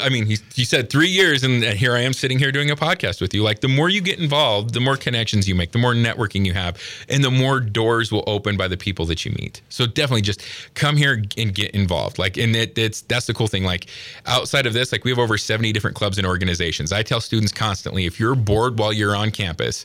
I 0.00 0.08
mean, 0.08 0.26
he, 0.26 0.38
you 0.54 0.64
said 0.64 0.90
three 0.90 1.08
years, 1.08 1.44
and 1.44 1.62
here 1.62 1.94
I 1.94 2.00
am 2.00 2.12
sitting 2.12 2.38
here 2.38 2.52
doing 2.52 2.70
a 2.70 2.76
podcast 2.76 3.20
with 3.20 3.34
you. 3.34 3.42
Like, 3.42 3.60
the 3.60 3.68
more 3.68 3.88
you 3.88 4.00
get 4.00 4.18
involved, 4.18 4.74
the 4.74 4.80
more 4.80 4.96
connections 4.96 5.48
you 5.48 5.54
make, 5.54 5.72
the 5.72 5.78
more 5.78 5.94
networking 5.94 6.46
you 6.46 6.52
have, 6.54 6.80
and 7.08 7.24
the 7.24 7.30
more 7.30 7.60
doors 7.60 8.12
will 8.12 8.24
open 8.26 8.56
by 8.56 8.68
the 8.68 8.76
people 8.76 9.04
that 9.06 9.24
you 9.24 9.32
meet. 9.32 9.62
So 9.68 9.86
definitely 9.86 10.22
just 10.22 10.42
come 10.74 10.96
here 10.96 11.22
and 11.36 11.54
get 11.54 11.70
involved. 11.72 12.18
Like, 12.18 12.36
and 12.36 12.54
it, 12.54 12.76
it's 12.78 13.02
that's 13.02 13.26
the 13.26 13.34
cool 13.34 13.48
thing. 13.48 13.64
Like, 13.64 13.86
outside 14.26 14.66
of 14.66 14.72
this, 14.72 14.92
like 14.92 15.04
we 15.04 15.10
have 15.10 15.18
over 15.18 15.38
70 15.38 15.72
different 15.72 15.96
clubs 15.96 16.18
and 16.18 16.26
organizations. 16.26 16.92
I 16.92 17.02
tell 17.02 17.20
students 17.20 17.52
constantly, 17.52 17.99
if 18.06 18.20
you're 18.20 18.34
bored 18.34 18.78
while 18.78 18.92
you're 18.92 19.16
on 19.16 19.30
campus, 19.30 19.84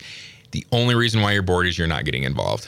the 0.51 0.65
only 0.71 0.95
reason 0.95 1.21
why 1.21 1.33
you're 1.33 1.41
bored 1.41 1.67
is 1.67 1.77
you're 1.77 1.87
not 1.87 2.05
getting 2.05 2.23
involved. 2.23 2.67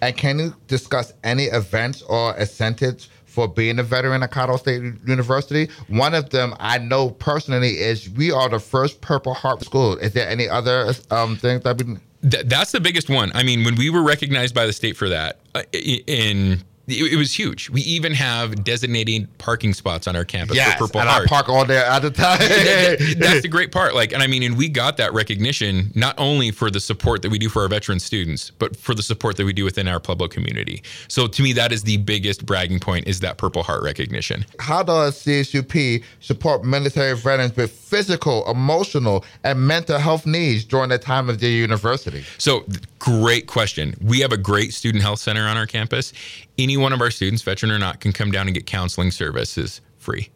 And 0.00 0.16
can 0.16 0.38
you 0.38 0.54
discuss 0.68 1.12
any 1.24 1.44
events 1.44 2.02
or 2.02 2.36
incentives 2.36 3.08
for 3.24 3.48
being 3.48 3.78
a 3.78 3.82
veteran 3.82 4.22
at 4.22 4.30
Colorado 4.30 4.58
State 4.58 4.82
University? 5.06 5.68
One 5.88 6.14
of 6.14 6.30
them 6.30 6.54
I 6.58 6.78
know 6.78 7.10
personally 7.10 7.78
is 7.78 8.08
we 8.10 8.30
are 8.30 8.48
the 8.48 8.58
first 8.58 9.00
Purple 9.00 9.34
Heart 9.34 9.62
school. 9.62 9.96
Is 9.96 10.12
there 10.12 10.28
any 10.28 10.48
other 10.48 10.92
um, 11.10 11.36
things 11.36 11.62
that 11.62 11.82
we? 11.82 11.96
Th- 12.28 12.44
that's 12.46 12.72
the 12.72 12.80
biggest 12.80 13.08
one. 13.08 13.30
I 13.34 13.42
mean, 13.42 13.64
when 13.64 13.76
we 13.76 13.90
were 13.90 14.02
recognized 14.02 14.54
by 14.54 14.66
the 14.66 14.72
state 14.72 14.96
for 14.96 15.08
that, 15.08 15.38
uh, 15.54 15.62
in 15.72 16.62
it, 16.88 17.12
it 17.12 17.16
was 17.16 17.36
huge. 17.36 17.68
We 17.70 17.80
even 17.82 18.12
have 18.14 18.62
designated 18.64 19.28
parking 19.38 19.72
spots 19.74 20.06
on 20.06 20.14
our 20.16 20.24
campus 20.24 20.56
Yes, 20.56 20.74
for 20.74 20.86
Purple 20.86 21.00
and 21.00 21.10
Heart. 21.10 21.22
I 21.24 21.26
park 21.26 21.48
all 21.48 21.64
day 21.64 21.78
at 21.78 22.00
the 22.00 22.10
time. 22.10 22.38
That- 22.38 23.16
that's 23.18 23.42
the 23.42 23.48
great 23.56 23.72
part. 23.72 23.94
Like, 23.94 24.12
and 24.12 24.22
I 24.22 24.26
mean, 24.26 24.42
and 24.42 24.56
we 24.56 24.68
got 24.68 24.96
that 24.98 25.12
recognition 25.12 25.90
not 25.94 26.14
only 26.18 26.50
for 26.50 26.70
the 26.70 26.80
support 26.80 27.22
that 27.22 27.30
we 27.30 27.38
do 27.38 27.48
for 27.48 27.62
our 27.62 27.68
veteran 27.68 27.98
students, 28.00 28.50
but 28.50 28.76
for 28.76 28.94
the 28.94 29.02
support 29.02 29.36
that 29.36 29.44
we 29.44 29.52
do 29.52 29.64
within 29.64 29.88
our 29.88 29.98
Pueblo 30.00 30.28
community. 30.28 30.82
So 31.08 31.26
to 31.26 31.42
me, 31.42 31.52
that 31.54 31.72
is 31.72 31.82
the 31.82 31.96
biggest 31.98 32.46
bragging 32.46 32.80
point 32.80 33.06
is 33.08 33.20
that 33.20 33.38
Purple 33.38 33.62
Heart 33.62 33.82
recognition. 33.82 34.44
How 34.60 34.82
does 34.82 35.22
CSUP 35.24 36.02
support 36.20 36.64
military 36.64 37.16
veterans 37.16 37.56
with 37.56 37.70
physical, 37.72 38.48
emotional, 38.50 39.24
and 39.44 39.66
mental 39.66 39.98
health 39.98 40.26
needs 40.26 40.64
during 40.64 40.90
the 40.90 40.98
time 40.98 41.28
of 41.28 41.40
their 41.40 41.50
university? 41.50 42.24
So, 42.38 42.64
great 42.98 43.46
question. 43.46 43.94
We 44.00 44.20
have 44.20 44.32
a 44.32 44.36
great 44.36 44.72
student 44.72 45.02
health 45.02 45.20
center 45.20 45.46
on 45.46 45.56
our 45.56 45.66
campus. 45.66 46.12
Any 46.58 46.76
one 46.76 46.92
of 46.92 47.00
our 47.00 47.10
students, 47.10 47.42
veteran 47.42 47.72
or 47.72 47.78
not, 47.78 48.00
can 48.00 48.12
come 48.12 48.30
down 48.30 48.46
and 48.46 48.54
get 48.54 48.66
counseling 48.66 49.10
services 49.10 49.80
free. 49.98 50.30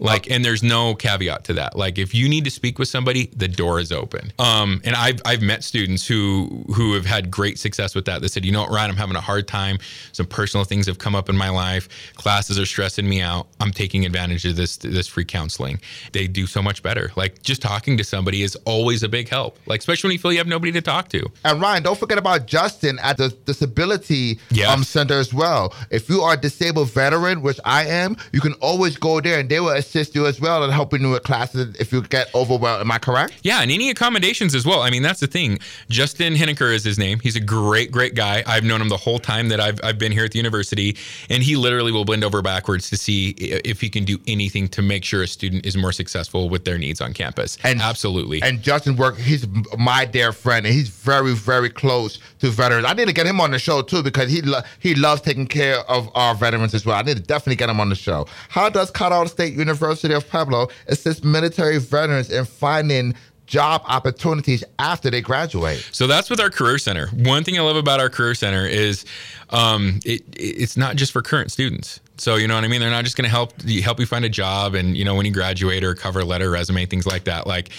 Like, 0.00 0.30
and 0.30 0.44
there's 0.44 0.62
no 0.62 0.94
caveat 0.94 1.44
to 1.44 1.54
that. 1.54 1.76
Like, 1.76 1.98
if 1.98 2.14
you 2.14 2.28
need 2.28 2.44
to 2.44 2.50
speak 2.50 2.78
with 2.78 2.88
somebody, 2.88 3.26
the 3.36 3.48
door 3.48 3.78
is 3.80 3.92
open. 3.92 4.32
Um, 4.38 4.80
and 4.84 4.94
I've 4.96 5.20
I've 5.24 5.42
met 5.42 5.62
students 5.64 6.06
who 6.06 6.64
who 6.74 6.94
have 6.94 7.06
had 7.06 7.30
great 7.30 7.58
success 7.58 7.94
with 7.94 8.04
that. 8.06 8.20
They 8.20 8.28
said, 8.28 8.44
you 8.44 8.52
know 8.52 8.62
what, 8.62 8.70
Ryan, 8.70 8.90
I'm 8.90 8.96
having 8.96 9.16
a 9.16 9.20
hard 9.20 9.46
time. 9.46 9.78
Some 10.12 10.26
personal 10.26 10.64
things 10.64 10.86
have 10.86 10.98
come 10.98 11.14
up 11.14 11.28
in 11.28 11.36
my 11.36 11.48
life. 11.50 11.88
Classes 12.14 12.58
are 12.58 12.66
stressing 12.66 13.08
me 13.08 13.20
out. 13.20 13.46
I'm 13.60 13.70
taking 13.72 14.04
advantage 14.04 14.44
of 14.44 14.56
this 14.56 14.76
this 14.78 15.06
free 15.06 15.24
counseling. 15.24 15.80
They 16.12 16.26
do 16.26 16.46
so 16.46 16.60
much 16.62 16.82
better. 16.82 17.12
Like, 17.16 17.42
just 17.42 17.62
talking 17.62 17.96
to 17.98 18.04
somebody 18.04 18.42
is 18.42 18.56
always 18.64 19.02
a 19.02 19.08
big 19.08 19.28
help. 19.28 19.58
Like, 19.66 19.80
especially 19.80 20.08
when 20.08 20.12
you 20.14 20.18
feel 20.18 20.32
you 20.32 20.38
have 20.38 20.46
nobody 20.46 20.72
to 20.72 20.82
talk 20.82 21.08
to. 21.10 21.24
And 21.44 21.60
Ryan, 21.60 21.82
don't 21.82 21.98
forget 21.98 22.18
about 22.18 22.46
Justin 22.46 22.98
at 23.00 23.16
the 23.16 23.28
Disability 23.44 24.38
Yeah. 24.50 24.72
um, 24.72 24.84
Center 24.84 25.18
as 25.18 25.32
well. 25.32 25.72
If 25.90 26.08
you 26.08 26.22
are 26.22 26.34
a 26.34 26.36
disabled 26.36 26.90
veteran, 26.90 27.42
which 27.42 27.58
I 27.64 27.86
am, 27.86 28.16
you 28.32 28.40
can 28.40 28.52
always 28.54 28.96
go 28.96 29.20
there 29.20 29.38
and 29.40 29.48
they 29.48 29.60
will 29.60 29.70
assist 29.84 30.14
you 30.14 30.26
as 30.26 30.40
well 30.40 30.64
in 30.64 30.70
helping 30.70 31.02
you 31.02 31.10
with 31.10 31.22
classes 31.22 31.76
if 31.76 31.92
you 31.92 32.02
get 32.02 32.34
overwhelmed. 32.34 32.80
Am 32.80 32.90
I 32.90 32.98
correct? 32.98 33.34
Yeah, 33.42 33.60
and 33.62 33.70
any 33.70 33.90
accommodations 33.90 34.54
as 34.54 34.64
well. 34.66 34.80
I 34.80 34.90
mean, 34.90 35.02
that's 35.02 35.20
the 35.20 35.26
thing. 35.26 35.58
Justin 35.88 36.34
Henniker 36.34 36.72
is 36.72 36.84
his 36.84 36.98
name. 36.98 37.20
He's 37.20 37.36
a 37.36 37.40
great, 37.40 37.90
great 37.92 38.14
guy. 38.14 38.42
I've 38.46 38.64
known 38.64 38.80
him 38.80 38.88
the 38.88 38.96
whole 38.96 39.18
time 39.18 39.48
that 39.48 39.60
I've, 39.60 39.78
I've 39.82 39.98
been 39.98 40.12
here 40.12 40.24
at 40.24 40.32
the 40.32 40.38
university, 40.38 40.96
and 41.28 41.42
he 41.42 41.56
literally 41.56 41.92
will 41.92 42.04
bend 42.04 42.24
over 42.24 42.42
backwards 42.42 42.88
to 42.90 42.96
see 42.96 43.30
if 43.38 43.80
he 43.80 43.90
can 43.90 44.04
do 44.04 44.18
anything 44.26 44.68
to 44.68 44.82
make 44.82 45.04
sure 45.04 45.22
a 45.22 45.26
student 45.26 45.66
is 45.66 45.76
more 45.76 45.92
successful 45.92 46.48
with 46.48 46.64
their 46.64 46.78
needs 46.78 47.00
on 47.00 47.12
campus. 47.12 47.58
And- 47.62 47.80
absolutely. 47.80 48.42
And 48.42 48.62
Justin 48.62 48.96
work, 48.96 49.18
he's 49.18 49.46
my 49.78 50.04
dear 50.04 50.32
friend, 50.32 50.64
and 50.66 50.74
he's 50.74 50.88
very, 50.88 51.34
very 51.34 51.68
close 51.70 52.18
to 52.40 52.50
veterans. 52.50 52.86
I 52.86 52.92
need 52.94 53.08
to 53.08 53.12
get 53.12 53.26
him 53.26 53.40
on 53.40 53.50
the 53.50 53.58
show 53.58 53.82
too 53.82 54.02
because 54.02 54.30
he 54.30 54.40
lo- 54.42 54.60
he 54.80 54.94
loves 54.94 55.20
taking 55.20 55.46
care 55.46 55.78
of 55.90 56.08
our 56.14 56.34
veterans 56.34 56.74
as 56.74 56.86
well. 56.86 56.96
I 56.96 57.02
need 57.02 57.16
to 57.16 57.22
definitely 57.22 57.56
get 57.56 57.68
him 57.68 57.80
on 57.80 57.88
the 57.88 57.94
show. 57.94 58.26
How 58.48 58.68
does 58.68 58.90
Colorado 58.90 59.28
State 59.28 59.52
University 59.54 59.73
of 59.82 60.28
Pueblo 60.28 60.68
assist 60.88 61.24
military 61.24 61.78
veterans 61.78 62.30
in 62.30 62.44
finding 62.44 63.14
job 63.46 63.82
opportunities 63.86 64.64
after 64.78 65.10
they 65.10 65.20
graduate? 65.20 65.86
So 65.92 66.06
that's 66.06 66.30
with 66.30 66.40
our 66.40 66.50
career 66.50 66.78
center. 66.78 67.08
One 67.08 67.44
thing 67.44 67.58
I 67.58 67.62
love 67.62 67.76
about 67.76 68.00
our 68.00 68.10
career 68.10 68.34
center 68.34 68.66
is 68.66 69.04
um, 69.50 70.00
it, 70.04 70.22
it's 70.36 70.76
not 70.76 70.96
just 70.96 71.12
for 71.12 71.22
current 71.22 71.52
students. 71.52 72.00
So 72.16 72.36
you 72.36 72.46
know 72.46 72.54
what 72.54 72.64
I 72.64 72.68
mean. 72.68 72.80
They're 72.80 72.90
not 72.90 73.04
just 73.04 73.16
going 73.16 73.24
to 73.24 73.30
help 73.30 73.60
help 73.62 74.00
you 74.00 74.06
find 74.06 74.24
a 74.24 74.28
job 74.28 74.74
and 74.74 74.96
you 74.96 75.04
know 75.04 75.14
when 75.14 75.26
you 75.26 75.32
graduate 75.32 75.82
or 75.82 75.94
cover 75.94 76.24
letter, 76.24 76.50
resume, 76.50 76.86
things 76.86 77.06
like 77.06 77.24
that. 77.24 77.46
Like 77.46 77.70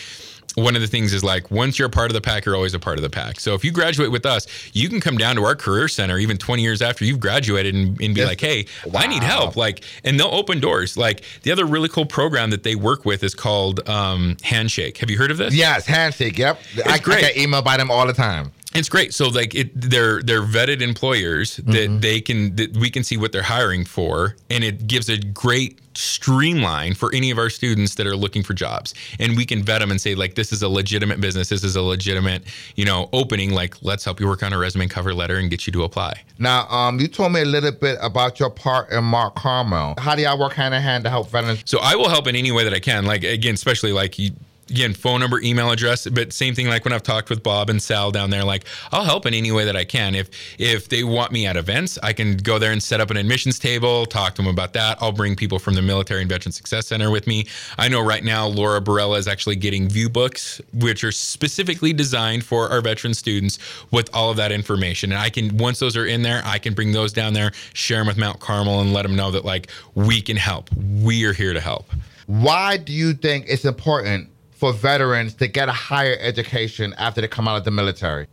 one 0.55 0.75
of 0.75 0.81
the 0.81 0.87
things 0.87 1.13
is 1.13 1.23
like 1.23 1.51
once 1.51 1.77
you're 1.77 1.87
a 1.87 1.91
part 1.91 2.09
of 2.09 2.13
the 2.13 2.21
pack, 2.21 2.45
you're 2.45 2.55
always 2.55 2.73
a 2.73 2.79
part 2.79 2.97
of 2.97 3.03
the 3.03 3.09
pack. 3.09 3.39
So 3.39 3.53
if 3.53 3.63
you 3.63 3.71
graduate 3.71 4.11
with 4.11 4.25
us, 4.25 4.47
you 4.73 4.89
can 4.89 4.99
come 5.01 5.17
down 5.17 5.35
to 5.35 5.43
our 5.43 5.55
career 5.55 5.87
center 5.87 6.17
even 6.17 6.37
20 6.37 6.61
years 6.61 6.81
after 6.81 7.05
you've 7.05 7.19
graduated 7.19 7.75
and, 7.75 7.99
and 8.01 8.15
be 8.15 8.25
like, 8.25 8.39
hey, 8.41 8.65
I 8.93 9.07
need 9.07 9.23
help. 9.23 9.55
Like, 9.55 9.83
and 10.03 10.19
they'll 10.19 10.27
open 10.27 10.59
doors. 10.59 10.97
Like 10.97 11.23
the 11.43 11.51
other 11.51 11.65
really 11.65 11.89
cool 11.89 12.05
program 12.05 12.49
that 12.51 12.63
they 12.63 12.75
work 12.75 13.05
with 13.05 13.23
is 13.23 13.35
called 13.35 13.87
um, 13.87 14.37
Handshake. 14.43 14.97
Have 14.99 15.09
you 15.09 15.17
heard 15.17 15.31
of 15.31 15.37
this? 15.37 15.53
Yes, 15.53 15.85
handshake. 15.85 16.37
Yep, 16.37 16.59
I, 16.85 16.93
I 16.93 16.97
great. 16.99 17.21
get 17.21 17.35
emailed 17.35 17.63
by 17.63 17.77
them 17.77 17.91
all 17.91 18.07
the 18.07 18.13
time. 18.13 18.51
It's 18.75 18.89
great. 18.89 19.13
So 19.13 19.29
like 19.29 19.55
it, 19.55 19.71
they're 19.73 20.21
they're 20.21 20.41
vetted 20.41 20.81
employers 20.81 21.57
that 21.57 21.99
they 22.01 22.21
can 22.21 22.55
that 22.57 22.75
we 22.75 22.89
can 22.89 23.03
see 23.03 23.17
what 23.17 23.31
they're 23.31 23.41
hiring 23.41 23.85
for, 23.85 24.35
and 24.49 24.63
it 24.63 24.87
gives 24.87 25.09
a 25.09 25.17
great 25.17 25.79
streamline 25.97 26.93
for 26.93 27.13
any 27.15 27.31
of 27.31 27.37
our 27.37 27.49
students 27.49 27.95
that 27.95 28.05
are 28.05 28.17
looking 28.17 28.43
for 28.43 28.53
jobs. 28.53 28.93
And 29.19 29.37
we 29.37 29.45
can 29.45 29.63
vet 29.63 29.79
them 29.79 29.91
and 29.91 30.01
say 30.01 30.13
like 30.13 30.35
this 30.35 30.51
is 30.51 30.61
a 30.61 30.67
legitimate 30.67 31.21
business, 31.21 31.49
this 31.49 31.63
is 31.63 31.75
a 31.75 31.81
legitimate 31.81 32.43
you 32.75 32.85
know 32.85 33.09
opening. 33.13 33.51
Like 33.51 33.81
let's 33.81 34.03
help 34.03 34.19
you 34.19 34.27
work 34.27 34.43
on 34.43 34.53
a 34.53 34.57
resume 34.57 34.83
and 34.83 34.91
cover 34.91 35.13
letter 35.13 35.37
and 35.37 35.49
get 35.49 35.65
you 35.65 35.73
to 35.73 35.83
apply. 35.83 36.21
Now, 36.37 36.67
um, 36.67 36.99
you 36.99 37.07
told 37.07 37.31
me 37.31 37.41
a 37.41 37.45
little 37.45 37.71
bit 37.71 37.97
about 38.01 38.39
your 38.39 38.49
part 38.49 38.91
in 38.91 39.03
Mount 39.05 39.35
Carmel. 39.35 39.95
How 39.97 40.15
do 40.15 40.21
y'all 40.21 40.37
work 40.37 40.53
hand 40.53 40.73
in 40.73 40.81
hand 40.81 41.05
to 41.05 41.09
help 41.09 41.29
veterans? 41.29 41.63
So 41.65 41.79
I 41.81 41.95
will 41.95 42.09
help 42.09 42.27
in 42.27 42.35
any 42.35 42.51
way 42.51 42.63
that 42.65 42.73
I 42.73 42.79
can. 42.79 43.05
Like 43.05 43.23
again, 43.23 43.53
especially 43.53 43.93
like 43.93 44.19
you. 44.19 44.31
Again, 44.69 44.95
phone 44.95 45.19
number, 45.19 45.39
email 45.41 45.69
address, 45.69 46.07
but 46.07 46.33
same 46.33 46.55
thing 46.55 46.67
like 46.67 46.83
when 46.85 46.93
I've 46.93 47.03
talked 47.03 47.29
with 47.29 47.43
Bob 47.43 47.69
and 47.69 47.81
Sal 47.81 48.09
down 48.09 48.31
there. 48.31 48.43
Like 48.43 48.65
I'll 48.91 49.03
help 49.03 49.27
in 49.27 49.35
any 49.35 49.51
way 49.51 49.63
that 49.65 49.75
I 49.75 49.85
can. 49.85 50.15
If 50.15 50.29
if 50.57 50.89
they 50.89 51.03
want 51.03 51.31
me 51.31 51.45
at 51.45 51.55
events, 51.55 51.99
I 52.01 52.13
can 52.13 52.37
go 52.37 52.57
there 52.57 52.71
and 52.71 52.81
set 52.81 52.99
up 52.99 53.11
an 53.11 53.17
admissions 53.17 53.59
table, 53.59 54.07
talk 54.07 54.33
to 54.35 54.41
them 54.41 54.49
about 54.51 54.73
that. 54.73 54.97
I'll 55.01 55.11
bring 55.11 55.35
people 55.35 55.59
from 55.59 55.75
the 55.75 55.83
Military 55.83 56.21
and 56.21 56.29
Veteran 56.29 56.51
Success 56.51 56.87
Center 56.87 57.11
with 57.11 57.27
me. 57.27 57.45
I 57.77 57.89
know 57.89 58.01
right 58.01 58.23
now 58.23 58.47
Laura 58.47 58.81
Barella 58.81 59.19
is 59.19 59.27
actually 59.27 59.55
getting 59.55 59.87
view 59.87 60.09
books, 60.09 60.59
which 60.73 61.03
are 61.03 61.11
specifically 61.11 61.93
designed 61.93 62.43
for 62.43 62.67
our 62.69 62.81
veteran 62.81 63.13
students 63.13 63.59
with 63.91 64.09
all 64.15 64.31
of 64.31 64.37
that 64.37 64.51
information. 64.51 65.11
And 65.11 65.21
I 65.21 65.29
can 65.29 65.57
once 65.57 65.77
those 65.77 65.95
are 65.95 66.07
in 66.07 66.23
there, 66.23 66.41
I 66.43 66.57
can 66.57 66.73
bring 66.73 66.91
those 66.91 67.13
down 67.13 67.33
there, 67.33 67.51
share 67.73 67.99
them 67.99 68.07
with 68.07 68.17
Mount 68.17 68.39
Carmel, 68.39 68.81
and 68.81 68.93
let 68.93 69.03
them 69.03 69.15
know 69.15 69.29
that 69.29 69.45
like 69.45 69.69
we 69.93 70.23
can 70.23 70.37
help. 70.37 70.71
We 70.75 71.23
are 71.25 71.33
here 71.33 71.53
to 71.53 71.61
help. 71.61 71.85
Why 72.25 72.77
do 72.77 72.91
you 72.91 73.13
think 73.13 73.45
it's 73.47 73.65
important 73.65 74.29
for 74.65 74.73
veterans 74.73 75.33
to 75.35 75.47
get 75.47 75.69
a 75.69 75.73
higher 75.73 76.17
education 76.19 76.93
after 76.97 77.21
they 77.21 77.27
come 77.27 77.47
out 77.47 77.57
of 77.57 77.63
the 77.63 77.71
military? 77.71 78.27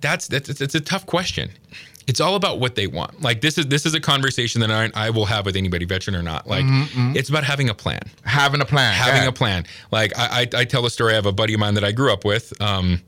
that's 0.00 0.28
that's 0.28 0.48
it's, 0.48 0.60
it's 0.60 0.74
a 0.74 0.80
tough 0.80 1.06
question. 1.06 1.50
It's 2.06 2.20
all 2.20 2.34
about 2.34 2.58
what 2.58 2.74
they 2.74 2.86
want. 2.86 3.20
Like 3.20 3.40
this 3.40 3.58
is 3.58 3.66
this 3.66 3.86
is 3.86 3.94
a 3.94 4.00
conversation 4.00 4.60
that 4.62 4.70
I, 4.70 4.90
I 4.94 5.10
will 5.10 5.26
have 5.26 5.44
with 5.46 5.56
anybody, 5.56 5.84
veteran 5.84 6.16
or 6.16 6.22
not. 6.22 6.46
Like 6.46 6.64
mm-hmm, 6.64 6.82
mm-hmm. 6.82 7.16
it's 7.16 7.28
about 7.28 7.44
having 7.44 7.68
a 7.68 7.74
plan, 7.74 8.00
Having 8.24 8.62
a 8.62 8.64
plan. 8.64 8.94
having 8.94 9.22
yeah. 9.22 9.28
a 9.28 9.32
plan. 9.32 9.66
Like 9.92 10.18
I, 10.18 10.48
I 10.54 10.60
I 10.60 10.64
tell 10.64 10.82
the 10.82 10.90
story. 10.90 11.12
I 11.12 11.16
have 11.16 11.26
a 11.26 11.32
buddy 11.32 11.54
of 11.54 11.60
mine 11.60 11.74
that 11.74 11.84
I 11.84 11.92
grew 11.92 12.12
up 12.12 12.24
with. 12.24 12.58
Um, 12.60 13.02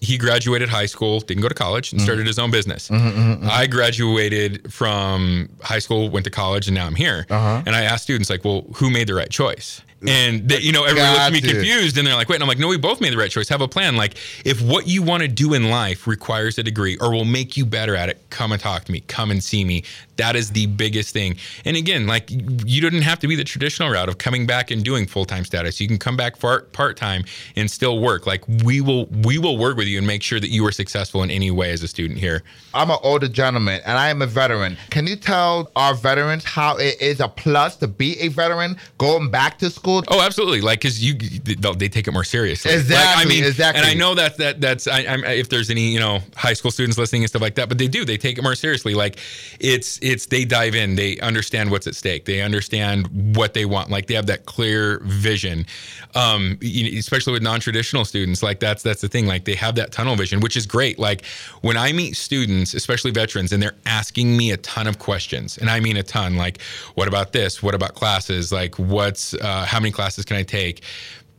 he 0.00 0.18
graduated 0.18 0.68
high 0.68 0.86
school, 0.86 1.20
didn't 1.20 1.42
go 1.42 1.48
to 1.48 1.54
college, 1.54 1.92
and 1.92 2.00
mm. 2.00 2.04
started 2.04 2.26
his 2.26 2.38
own 2.38 2.50
business. 2.50 2.88
Mm-hmm, 2.88 3.48
I 3.50 3.66
graduated 3.66 4.72
from 4.72 5.48
high 5.62 5.78
school, 5.80 6.10
went 6.10 6.24
to 6.24 6.30
college, 6.30 6.68
and 6.68 6.74
now 6.74 6.86
I'm 6.86 6.94
here. 6.94 7.26
Uh-huh. 7.28 7.62
And 7.66 7.74
I 7.74 7.82
ask 7.82 8.02
students 8.04 8.30
like, 8.30 8.44
"Well, 8.44 8.66
who 8.76 8.90
made 8.90 9.08
the 9.08 9.14
right 9.14 9.30
choice?" 9.30 9.82
And 10.06 10.46
they, 10.46 10.60
you 10.60 10.72
know, 10.72 10.84
everyone 10.84 11.12
looks 11.12 11.20
at 11.22 11.32
me 11.32 11.40
confused, 11.40 11.96
and 11.96 12.06
they're 12.06 12.14
like, 12.14 12.28
"Wait," 12.28 12.36
and 12.36 12.42
I'm 12.42 12.48
like, 12.48 12.58
"No, 12.58 12.68
we 12.68 12.76
both 12.76 13.00
made 13.00 13.14
the 13.14 13.16
right 13.16 13.30
choice. 13.30 13.48
Have 13.48 13.62
a 13.62 13.68
plan. 13.68 13.96
Like, 13.96 14.16
if 14.44 14.60
what 14.60 14.86
you 14.86 15.02
want 15.02 15.22
to 15.22 15.28
do 15.28 15.54
in 15.54 15.70
life 15.70 16.06
requires 16.06 16.58
a 16.58 16.62
degree 16.62 16.98
or 16.98 17.10
will 17.10 17.24
make 17.24 17.56
you 17.56 17.64
better 17.64 17.96
at 17.96 18.10
it, 18.10 18.20
come 18.28 18.52
and 18.52 18.60
talk 18.60 18.84
to 18.84 18.92
me. 18.92 19.00
Come 19.00 19.30
and 19.30 19.42
see 19.42 19.64
me. 19.64 19.84
That 20.16 20.36
is 20.36 20.50
the 20.50 20.66
biggest 20.66 21.12
thing. 21.12 21.36
And 21.64 21.76
again, 21.76 22.06
like, 22.06 22.30
you 22.30 22.80
didn't 22.80 23.02
have 23.02 23.18
to 23.20 23.28
be 23.28 23.36
the 23.36 23.44
traditional 23.44 23.88
route 23.90 24.08
of 24.08 24.18
coming 24.18 24.46
back 24.46 24.70
and 24.70 24.84
doing 24.84 25.06
full 25.06 25.24
time 25.24 25.46
status. 25.46 25.80
You 25.80 25.88
can 25.88 25.98
come 25.98 26.16
back 26.16 26.38
part 26.38 26.96
time 26.96 27.24
and 27.56 27.70
still 27.70 27.98
work. 27.98 28.26
Like, 28.26 28.46
we 28.64 28.82
will 28.82 29.06
we 29.06 29.38
will 29.38 29.56
work 29.56 29.78
with 29.78 29.86
you 29.86 29.96
and 29.96 30.06
make 30.06 30.22
sure 30.22 30.40
that 30.40 30.50
you 30.50 30.66
are 30.66 30.72
successful 30.72 31.22
in 31.22 31.30
any 31.30 31.50
way 31.50 31.70
as 31.70 31.82
a 31.82 31.88
student 31.88 32.20
here. 32.20 32.42
I'm 32.74 32.90
an 32.90 32.98
older 33.02 33.28
gentleman 33.28 33.80
and 33.86 33.96
I 33.96 34.10
am 34.10 34.20
a 34.20 34.26
veteran. 34.26 34.76
Can 34.90 35.06
you 35.06 35.16
tell 35.16 35.70
our 35.74 35.94
veterans 35.94 36.44
how 36.44 36.76
it 36.76 37.00
is 37.00 37.20
a 37.20 37.28
plus 37.28 37.76
to 37.76 37.88
be 37.88 38.20
a 38.20 38.28
veteran 38.28 38.76
going 38.98 39.30
back 39.30 39.58
to 39.60 39.70
school? 39.70 39.85
Oh, 40.08 40.20
absolutely. 40.20 40.60
Like, 40.60 40.80
because 40.80 41.02
you, 41.02 41.14
they'll- 41.14 41.74
take 41.76 42.08
it 42.08 42.12
more 42.12 42.24
seriously. 42.24 42.72
Like, 42.76 43.16
I 43.18 43.24
mean, 43.28 43.44
exactly. 43.44 43.80
And 43.80 43.88
I 43.88 43.94
know 43.94 44.14
that 44.14 44.36
that 44.38 44.60
that's 44.60 44.88
I, 44.88 45.00
I'm, 45.06 45.24
if 45.24 45.48
there's 45.48 45.70
any 45.70 45.88
you 45.92 46.00
know 46.00 46.20
high 46.34 46.52
school 46.54 46.70
students 46.70 46.98
listening 46.98 47.22
and 47.22 47.28
stuff 47.28 47.42
like 47.42 47.54
that, 47.56 47.68
but 47.68 47.78
they 47.78 47.86
do. 47.88 48.04
They 48.04 48.16
take 48.16 48.38
it 48.38 48.42
more 48.42 48.54
seriously. 48.54 48.94
Like, 48.94 49.18
it's 49.60 49.98
it's 50.02 50.26
they 50.26 50.44
dive 50.44 50.74
in. 50.74 50.96
They 50.96 51.18
understand 51.20 51.70
what's 51.70 51.86
at 51.86 51.94
stake. 51.94 52.24
They 52.24 52.40
understand 52.42 53.36
what 53.36 53.54
they 53.54 53.64
want. 53.66 53.90
Like, 53.90 54.06
they 54.06 54.14
have 54.14 54.26
that 54.26 54.46
clear 54.46 55.00
vision. 55.04 55.66
Um, 56.14 56.58
you- 56.60 56.98
especially 56.98 57.32
with 57.34 57.42
non-traditional 57.42 58.04
students, 58.04 58.42
like 58.42 58.58
that's 58.58 58.82
that's 58.82 59.00
the 59.00 59.08
thing. 59.08 59.26
Like, 59.26 59.44
they 59.44 59.54
have 59.54 59.74
that 59.76 59.92
tunnel 59.92 60.16
vision, 60.16 60.40
which 60.40 60.56
is 60.56 60.66
great. 60.66 60.98
Like, 60.98 61.24
when 61.60 61.76
I 61.76 61.92
meet 61.92 62.16
students, 62.16 62.74
especially 62.74 63.10
veterans, 63.12 63.52
and 63.52 63.62
they're 63.62 63.76
asking 63.86 64.36
me 64.36 64.50
a 64.50 64.56
ton 64.58 64.86
of 64.86 64.98
questions, 64.98 65.58
and 65.58 65.70
I 65.70 65.78
mean 65.80 65.96
a 65.96 66.02
ton. 66.02 66.36
Like, 66.36 66.60
what 66.94 67.06
about 67.08 67.32
this? 67.32 67.62
What 67.62 67.74
about 67.74 67.94
classes? 67.94 68.50
Like, 68.52 68.76
what's 68.78 69.34
uh, 69.34 69.64
how 69.76 69.80
many 69.80 69.92
classes 69.92 70.24
can 70.24 70.38
I 70.38 70.42
take? 70.42 70.82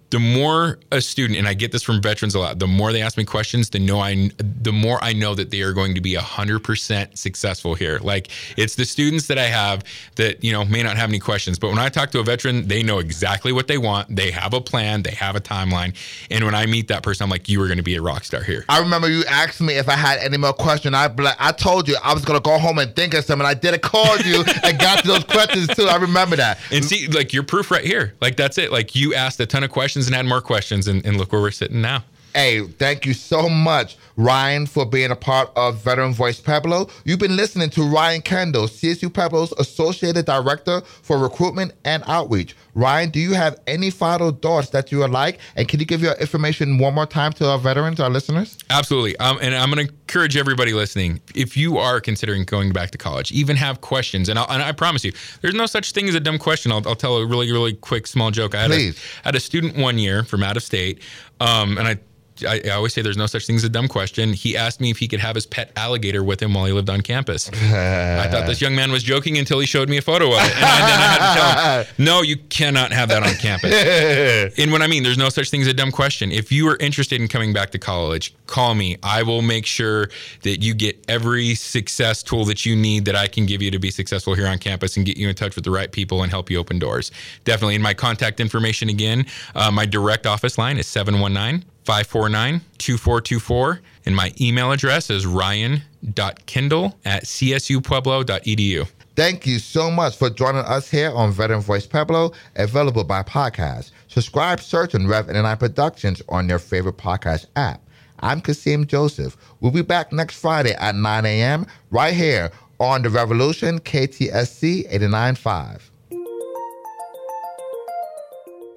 The 0.09 0.19
more 0.19 0.79
a 0.91 1.01
student 1.01 1.37
and 1.37 1.47
I 1.47 1.53
get 1.53 1.71
this 1.71 1.83
from 1.83 2.01
veterans 2.01 2.33
a 2.33 2.39
lot, 2.39 2.59
the 2.59 2.67
more 2.67 2.93
they 2.93 3.01
ask 3.01 3.17
me 3.17 3.25
questions, 3.25 3.69
the 3.69 3.79
know 3.79 3.99
I 3.99 4.29
the 4.39 4.71
more 4.71 5.03
I 5.03 5.13
know 5.13 5.35
that 5.35 5.51
they 5.51 5.61
are 5.61 5.73
going 5.73 5.95
to 5.95 6.01
be 6.01 6.15
100% 6.15 7.17
successful 7.17 7.75
here. 7.75 7.99
Like 8.01 8.29
it's 8.55 8.75
the 8.75 8.85
students 8.85 9.27
that 9.27 9.37
I 9.37 9.45
have 9.45 9.83
that, 10.15 10.43
you 10.43 10.53
know, 10.53 10.63
may 10.63 10.81
not 10.81 10.95
have 10.95 11.09
any 11.09 11.19
questions, 11.19 11.59
but 11.59 11.69
when 11.69 11.79
I 11.79 11.89
talk 11.89 12.11
to 12.11 12.19
a 12.19 12.23
veteran, 12.23 12.67
they 12.67 12.83
know 12.83 12.99
exactly 12.99 13.51
what 13.51 13.67
they 13.67 13.77
want. 13.77 14.15
They 14.15 14.31
have 14.31 14.53
a 14.53 14.61
plan, 14.61 15.03
they 15.03 15.11
have 15.11 15.35
a 15.35 15.41
timeline, 15.41 15.93
and 16.31 16.45
when 16.45 16.55
I 16.55 16.65
meet 16.65 16.87
that 16.87 17.03
person, 17.03 17.25
I'm 17.25 17.29
like 17.29 17.49
you 17.49 17.61
are 17.61 17.67
going 17.67 17.77
to 17.77 17.83
be 17.83 17.95
a 17.95 18.01
rock 18.01 18.23
star 18.23 18.43
here. 18.43 18.63
I 18.69 18.79
remember 18.79 19.09
you 19.09 19.25
asked 19.25 19.59
me 19.59 19.73
if 19.73 19.89
I 19.89 19.95
had 19.95 20.19
any 20.19 20.37
more 20.37 20.53
questions. 20.53 20.95
I 20.95 21.07
like, 21.07 21.35
I 21.39 21.51
told 21.51 21.87
you 21.87 21.97
I 22.01 22.13
was 22.13 22.23
gonna 22.23 22.39
go 22.39 22.57
home 22.57 22.79
and 22.79 22.95
think 22.95 23.13
of 23.13 23.25
some, 23.25 23.41
and 23.41 23.47
I 23.47 23.53
did 23.53 23.73
a 23.73 23.79
call 23.79 24.17
you 24.19 24.43
and 24.63 24.79
got 24.79 25.01
to 25.01 25.07
those 25.07 25.23
questions 25.25 25.67
too. 25.75 25.83
I 25.83 25.97
remember 25.97 26.37
that. 26.37 26.59
And 26.71 26.85
see, 26.85 27.07
like 27.07 27.33
your 27.33 27.43
proof 27.43 27.71
right 27.71 27.83
here. 27.83 28.15
Like 28.21 28.37
that's 28.37 28.57
it. 28.57 28.71
Like 28.71 28.95
you 28.95 29.13
asked 29.13 29.39
a 29.39 29.45
ton 29.45 29.63
of 29.63 29.69
questions 29.69 29.96
and 30.05 30.15
had 30.15 30.27
more 30.27 30.41
questions, 30.41 30.87
and, 30.87 31.03
and 31.05 31.17
look 31.17 31.31
where 31.31 31.41
we're 31.41 31.49
sitting 31.49 31.81
now. 31.81 32.03
Hey, 32.37 32.61
thank 32.67 33.07
you 33.07 33.15
so 33.15 33.49
much, 33.49 33.97
Ryan, 34.15 34.67
for 34.67 34.85
being 34.85 35.09
a 35.09 35.15
part 35.15 35.49
of 35.55 35.83
Veteran 35.83 36.13
Voice 36.13 36.39
Pueblo. 36.39 36.87
You've 37.03 37.17
been 37.17 37.35
listening 37.35 37.71
to 37.71 37.81
Ryan 37.81 38.21
Kendall, 38.21 38.67
CSU 38.67 39.11
Pueblo's 39.11 39.53
Associated 39.53 40.27
Director 40.27 40.81
for 40.81 41.17
Recruitment 41.17 41.73
and 41.83 42.03
Outreach. 42.05 42.55
Ryan, 42.75 43.09
do 43.09 43.19
you 43.19 43.33
have 43.33 43.59
any 43.65 43.89
final 43.89 44.29
thoughts 44.29 44.69
that 44.69 44.91
you 44.91 44.99
would 44.99 45.09
like? 45.09 45.39
And 45.55 45.67
can 45.67 45.79
you 45.79 45.87
give 45.87 46.03
your 46.03 46.13
information 46.13 46.77
one 46.77 46.93
more 46.93 47.07
time 47.07 47.33
to 47.33 47.49
our 47.49 47.57
veterans, 47.57 47.99
our 47.99 48.11
listeners? 48.11 48.55
Absolutely. 48.69 49.17
Um, 49.17 49.39
and 49.41 49.55
I'm 49.55 49.71
going 49.71 49.87
to 49.87 49.93
encourage 50.07 50.37
everybody 50.37 50.71
listening 50.71 51.19
if 51.35 51.57
you 51.57 51.77
are 51.77 51.99
considering 51.99 52.45
going 52.45 52.71
back 52.71 52.91
to 52.91 52.97
college, 52.97 53.29
even 53.33 53.57
have 53.57 53.81
questions, 53.81 54.29
and, 54.29 54.39
and 54.39 54.63
i 54.63 54.71
promise 54.71 55.03
you, 55.03 55.11
there's 55.41 55.53
no 55.53 55.65
such 55.65 55.91
thing 55.91 56.07
as 56.07 56.15
a 56.15 56.19
dumb 56.21 56.39
question. 56.39 56.71
I'll, 56.71 56.81
I'll 56.87 56.95
tell 56.95 57.17
a 57.17 57.25
really, 57.25 57.51
really 57.51 57.73
quick, 57.73 58.07
small 58.07 58.31
joke. 58.31 58.55
I 58.55 58.61
had, 58.61 58.71
a, 58.71 58.93
had 59.25 59.35
a 59.35 59.39
student 59.41 59.75
one 59.75 59.97
year 59.97 60.23
from 60.23 60.43
out 60.43 60.55
of 60.55 60.63
state, 60.63 61.01
um, 61.41 61.77
and 61.77 61.89
I 61.89 61.99
I, 62.45 62.61
I, 62.65 62.69
always 62.71 62.93
say 62.93 63.01
there's 63.01 63.17
no 63.17 63.25
such 63.25 63.45
thing 63.45 63.55
as 63.55 63.63
a 63.63 63.69
dumb 63.69 63.87
question. 63.87 64.33
He 64.33 64.57
asked 64.57 64.81
me 64.81 64.89
if 64.89 64.97
he 64.97 65.07
could 65.07 65.19
have 65.19 65.35
his 65.35 65.45
pet 65.45 65.71
alligator 65.75 66.23
with 66.23 66.41
him 66.41 66.53
while 66.53 66.65
he 66.65 66.71
lived 66.71 66.89
on 66.89 67.01
campus. 67.01 67.49
I 67.49 68.27
thought 68.29 68.45
this 68.47 68.61
young 68.61 68.75
man 68.75 68.91
was 68.91 69.03
joking 69.03 69.37
until 69.37 69.59
he 69.59 69.65
showed 69.65 69.89
me 69.89 69.97
a 69.97 70.01
photo 70.01 70.27
of 70.27 70.33
it. 70.33 70.55
And 70.55 70.65
I, 70.65 70.79
then 70.79 70.99
I 70.99 71.05
had 71.05 71.17
to 71.17 71.39
tell 71.39 71.83
him, 71.83 71.87
no, 72.05 72.21
you 72.21 72.37
cannot 72.37 72.91
have 72.91 73.09
that 73.09 73.23
on 73.23 73.33
campus. 73.35 73.73
and 74.57 74.71
what 74.71 74.81
I 74.81 74.87
mean, 74.87 75.03
there's 75.03 75.17
no 75.17 75.29
such 75.29 75.49
thing 75.49 75.61
as 75.61 75.67
a 75.67 75.73
dumb 75.73 75.91
question. 75.91 76.31
If 76.31 76.51
you 76.51 76.67
are 76.69 76.77
interested 76.77 77.21
in 77.21 77.27
coming 77.27 77.53
back 77.53 77.71
to 77.71 77.79
college, 77.79 78.35
call 78.47 78.75
me. 78.75 78.97
I 79.03 79.23
will 79.23 79.41
make 79.41 79.65
sure 79.65 80.09
that 80.43 80.61
you 80.61 80.73
get 80.73 81.03
every 81.07 81.55
success 81.55 82.23
tool 82.23 82.45
that 82.45 82.65
you 82.65 82.75
need 82.75 83.05
that 83.05 83.15
I 83.15 83.27
can 83.27 83.45
give 83.45 83.61
you 83.61 83.71
to 83.71 83.79
be 83.79 83.91
successful 83.91 84.33
here 84.33 84.47
on 84.47 84.57
campus 84.57 84.97
and 84.97 85.05
get 85.05 85.17
you 85.17 85.29
in 85.29 85.35
touch 85.35 85.55
with 85.55 85.63
the 85.63 85.71
right 85.71 85.91
people 85.91 86.23
and 86.23 86.31
help 86.31 86.49
you 86.49 86.57
open 86.57 86.79
doors. 86.79 87.11
Definitely. 87.43 87.75
And 87.75 87.83
my 87.83 87.93
contact 87.93 88.39
information 88.39 88.89
again, 88.89 89.25
uh, 89.55 89.71
my 89.71 89.85
direct 89.85 90.25
office 90.25 90.57
line 90.57 90.77
is 90.77 90.87
719- 90.87 91.63
549 91.87 92.61
2424. 92.79 93.81
And 94.05 94.13
my 94.15 94.33
email 94.41 94.73
address 94.73 95.09
is 95.09 95.25
ryan.kendall 95.25 96.99
at 97.05 97.23
csupueblo.edu. 97.23 98.87
Thank 99.15 99.47
you 99.47 99.57
so 99.57 99.89
much 99.89 100.17
for 100.17 100.29
joining 100.29 100.65
us 100.65 100.91
here 100.91 101.11
on 101.11 101.31
Veteran 101.31 101.61
Voice 101.61 101.87
Pueblo, 101.87 102.33
available 102.57 103.05
by 103.05 103.23
podcast. 103.23 103.91
Subscribe, 104.09 104.59
search, 104.59 104.93
and 104.95 105.09
Rev 105.09 105.29
and 105.29 105.47
I 105.47 105.55
Productions 105.55 106.21
on 106.27 106.49
your 106.49 106.59
favorite 106.59 106.97
podcast 106.97 107.45
app. 107.55 107.81
I'm 108.19 108.41
Kasim 108.41 108.85
Joseph. 108.85 109.37
We'll 109.61 109.71
be 109.71 109.81
back 109.81 110.11
next 110.11 110.39
Friday 110.39 110.73
at 110.73 110.93
9 110.93 111.25
a.m. 111.25 111.65
right 111.89 112.13
here 112.13 112.51
on 112.79 113.01
The 113.01 113.09
Revolution, 113.09 113.79
KTSC 113.79 114.91
89.5. 114.91 115.81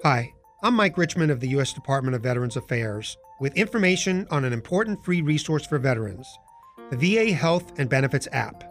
Hi. 0.03 0.33
I'm 0.63 0.75
Mike 0.75 0.95
Richmond 0.95 1.31
of 1.31 1.39
the 1.39 1.47
U.S. 1.49 1.73
Department 1.73 2.15
of 2.15 2.21
Veterans 2.21 2.55
Affairs 2.55 3.17
with 3.39 3.57
information 3.57 4.27
on 4.29 4.45
an 4.45 4.53
important 4.53 5.03
free 5.03 5.23
resource 5.23 5.65
for 5.65 5.79
veterans 5.79 6.37
the 6.91 6.97
VA 6.97 7.33
Health 7.33 7.79
and 7.79 7.89
Benefits 7.89 8.27
app. 8.31 8.63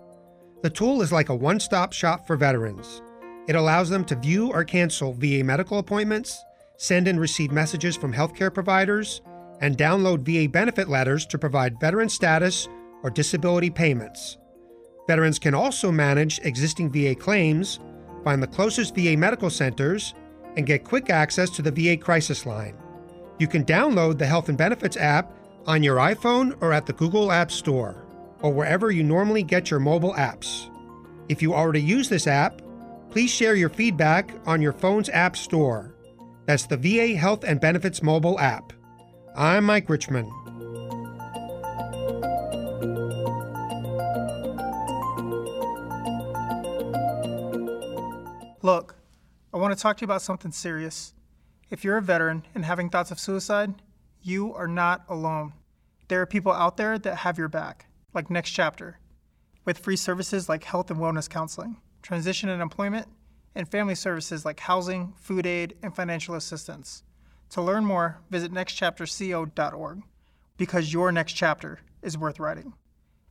The 0.63 0.71
tool 0.71 1.03
is 1.03 1.11
like 1.11 1.31
a 1.31 1.35
one 1.35 1.59
stop 1.59 1.93
shop 1.93 2.29
for 2.29 2.37
veterans. 2.37 3.03
It 3.49 3.57
allows 3.57 3.91
them 3.91 4.05
to 4.05 4.15
view 4.15 4.53
or 4.53 4.63
cancel 4.63 5.15
VA 5.15 5.43
medical 5.43 5.79
appointments, 5.79 6.41
send 6.77 7.09
and 7.09 7.19
receive 7.19 7.51
messages 7.51 7.97
from 7.97 8.13
healthcare 8.13 8.55
providers, 8.55 9.21
and 9.61 9.77
download 9.77 10.21
VA 10.21 10.49
benefit 10.49 10.89
letters 10.89 11.27
to 11.27 11.39
provide 11.39 11.81
veteran 11.81 12.09
status 12.09 12.69
or 13.03 13.11
disability 13.11 13.69
payments. 13.69 14.39
Veterans 15.09 15.41
can 15.41 15.55
also 15.55 15.91
manage 15.91 16.39
existing 16.45 16.93
VA 16.93 17.17
claims, 17.17 17.81
find 18.23 18.41
the 18.41 18.47
closest 18.47 18.95
VA 18.95 19.17
medical 19.17 19.51
centers, 19.51 20.15
and 20.57 20.67
get 20.67 20.85
quick 20.85 21.11
access 21.11 21.51
to 21.51 21.63
the 21.63 21.71
VA 21.71 21.97
Crisis 21.97 22.47
Line. 22.47 22.77
You 23.39 23.47
can 23.47 23.65
download 23.65 24.19
the 24.19 24.27
Health 24.27 24.49
and 24.49 24.59
Benefits 24.59 24.97
app 24.97 25.33
on 25.67 25.83
your 25.83 25.97
iPhone 25.97 26.57
or 26.61 26.73
at 26.73 26.87
the 26.87 26.93
Google 26.93 27.33
App 27.33 27.51
Store, 27.51 28.05
or 28.43 28.53
wherever 28.53 28.91
you 28.91 29.03
normally 29.03 29.43
get 29.43 29.71
your 29.71 29.81
mobile 29.81 30.15
apps. 30.15 30.69
If 31.29 31.43
you 31.43 31.55
already 31.55 31.83
use 31.83 32.09
this 32.09 32.27
app, 32.27 32.61
please 33.11 33.31
share 33.31 33.55
your 33.55 33.69
feedback 33.69 34.33
on 34.47 34.61
your 34.61 34.73
phone's 34.73 35.09
App 35.09 35.37
Store. 35.37 35.95
That's 36.47 36.67
the 36.67 36.77
VA 36.77 37.17
Health 37.17 37.45
and 37.45 37.61
Benefits 37.61 38.03
mobile 38.03 38.39
app. 38.41 38.73
I'm 39.37 39.65
Mike 39.65 39.89
Richmond. 39.89 40.31
Want 49.61 49.77
to 49.77 49.81
talk 49.81 49.97
to 49.99 50.03
you 50.03 50.07
about 50.07 50.23
something 50.23 50.53
serious. 50.53 51.15
If 51.71 51.85
you're 51.85 51.97
a 51.97 52.03
veteran 52.03 52.45
and 52.55 52.65
having 52.65 52.91
thoughts 52.91 53.11
of 53.11 53.21
suicide, 53.21 53.75
you 54.23 54.55
are 54.55 54.69
not 54.69 55.05
alone. 55.09 55.53
There 56.09 56.21
are 56.21 56.27
people 56.27 56.53
out 56.53 56.77
there 56.77 56.99
that 56.99 57.17
have 57.19 57.39
your 57.39 57.49
back, 57.49 57.87
like 58.13 58.31
Next 58.31 58.51
Chapter, 58.51 58.99
with 59.65 59.79
free 59.79 59.97
services 59.97 60.49
like 60.49 60.65
health 60.65 60.91
and 60.91 60.99
wellness 60.99 61.29
counseling, 61.29 61.77
transition 62.03 62.49
and 62.49 62.61
employment, 62.61 63.07
and 63.55 63.69
family 63.69 63.95
services 63.95 64.45
like 64.45 64.61
housing, 64.61 65.15
food 65.17 65.47
aid, 65.47 65.77
and 65.83 65.95
financial 65.95 66.35
assistance. 66.35 67.03
To 67.51 67.63
learn 67.63 67.85
more, 67.85 68.21
visit 68.31 68.53
nextchapterco.org 68.53 70.03
because 70.57 70.93
your 70.93 71.13
next 71.13 71.33
chapter 71.33 71.81
is 72.03 72.19
worth 72.19 72.39
writing. 72.39 72.75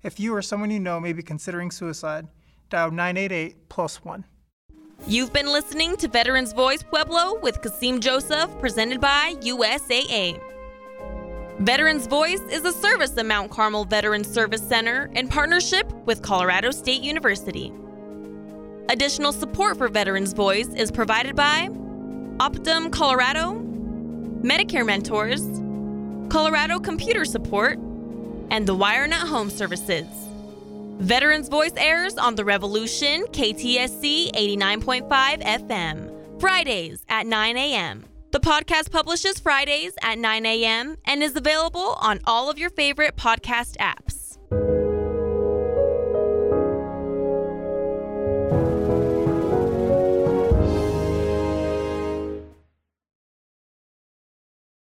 If 0.03 0.19
you 0.19 0.33
or 0.35 0.41
someone 0.41 0.71
you 0.71 0.79
know 0.79 0.99
may 0.99 1.13
be 1.13 1.23
considering 1.23 1.71
suicide, 1.71 2.27
dial 2.69 2.91
988 2.91 3.69
plus 3.69 4.03
1. 4.03 4.25
You've 5.07 5.33
been 5.33 5.47
listening 5.47 5.95
to 5.97 6.07
Veterans 6.07 6.53
Voice 6.53 6.83
Pueblo 6.83 7.39
with 7.41 7.61
Kasim 7.61 7.99
Joseph, 7.99 8.51
presented 8.59 9.01
by 9.01 9.35
USAA. 9.39 10.39
Veterans 11.59 12.05
Voice 12.05 12.41
is 12.51 12.63
a 12.63 12.71
service 12.71 13.17
of 13.17 13.25
Mount 13.25 13.49
Carmel 13.49 13.85
Veterans 13.85 14.31
Service 14.31 14.61
Center 14.61 15.09
in 15.13 15.27
partnership 15.27 15.91
with 16.05 16.21
Colorado 16.21 16.69
State 16.69 17.01
University. 17.01 17.71
Additional 18.89 19.31
support 19.31 19.77
for 19.77 19.87
Veterans 19.87 20.33
Voice 20.33 20.69
is 20.75 20.91
provided 20.91 21.35
by 21.35 21.69
Optum 22.37 22.91
Colorado, 22.91 23.53
Medicare 24.43 24.85
Mentors, 24.85 25.41
Colorado 26.31 26.79
Computer 26.79 27.25
Support, 27.25 27.79
and 28.51 28.67
the 28.67 28.75
WireNet 28.75 29.27
Home 29.27 29.49
Services. 29.49 30.28
Veterans 30.99 31.47
Voice 31.47 31.71
airs 31.77 32.17
on 32.17 32.35
The 32.35 32.43
Revolution, 32.43 33.23
KTSC 33.27 34.33
89.5 34.33 35.07
FM, 35.41 36.41
Fridays 36.41 37.05
at 37.07 37.25
9 37.25 37.55
a.m. 37.55 38.05
The 38.31 38.41
podcast 38.41 38.91
publishes 38.91 39.39
Fridays 39.39 39.93
at 40.01 40.19
9 40.19 40.45
a.m. 40.45 40.97
and 41.05 41.23
is 41.23 41.37
available 41.37 41.95
on 42.01 42.19
all 42.25 42.49
of 42.49 42.59
your 42.59 42.69
favorite 42.69 43.15
podcast 43.15 43.77
apps. 43.77 44.28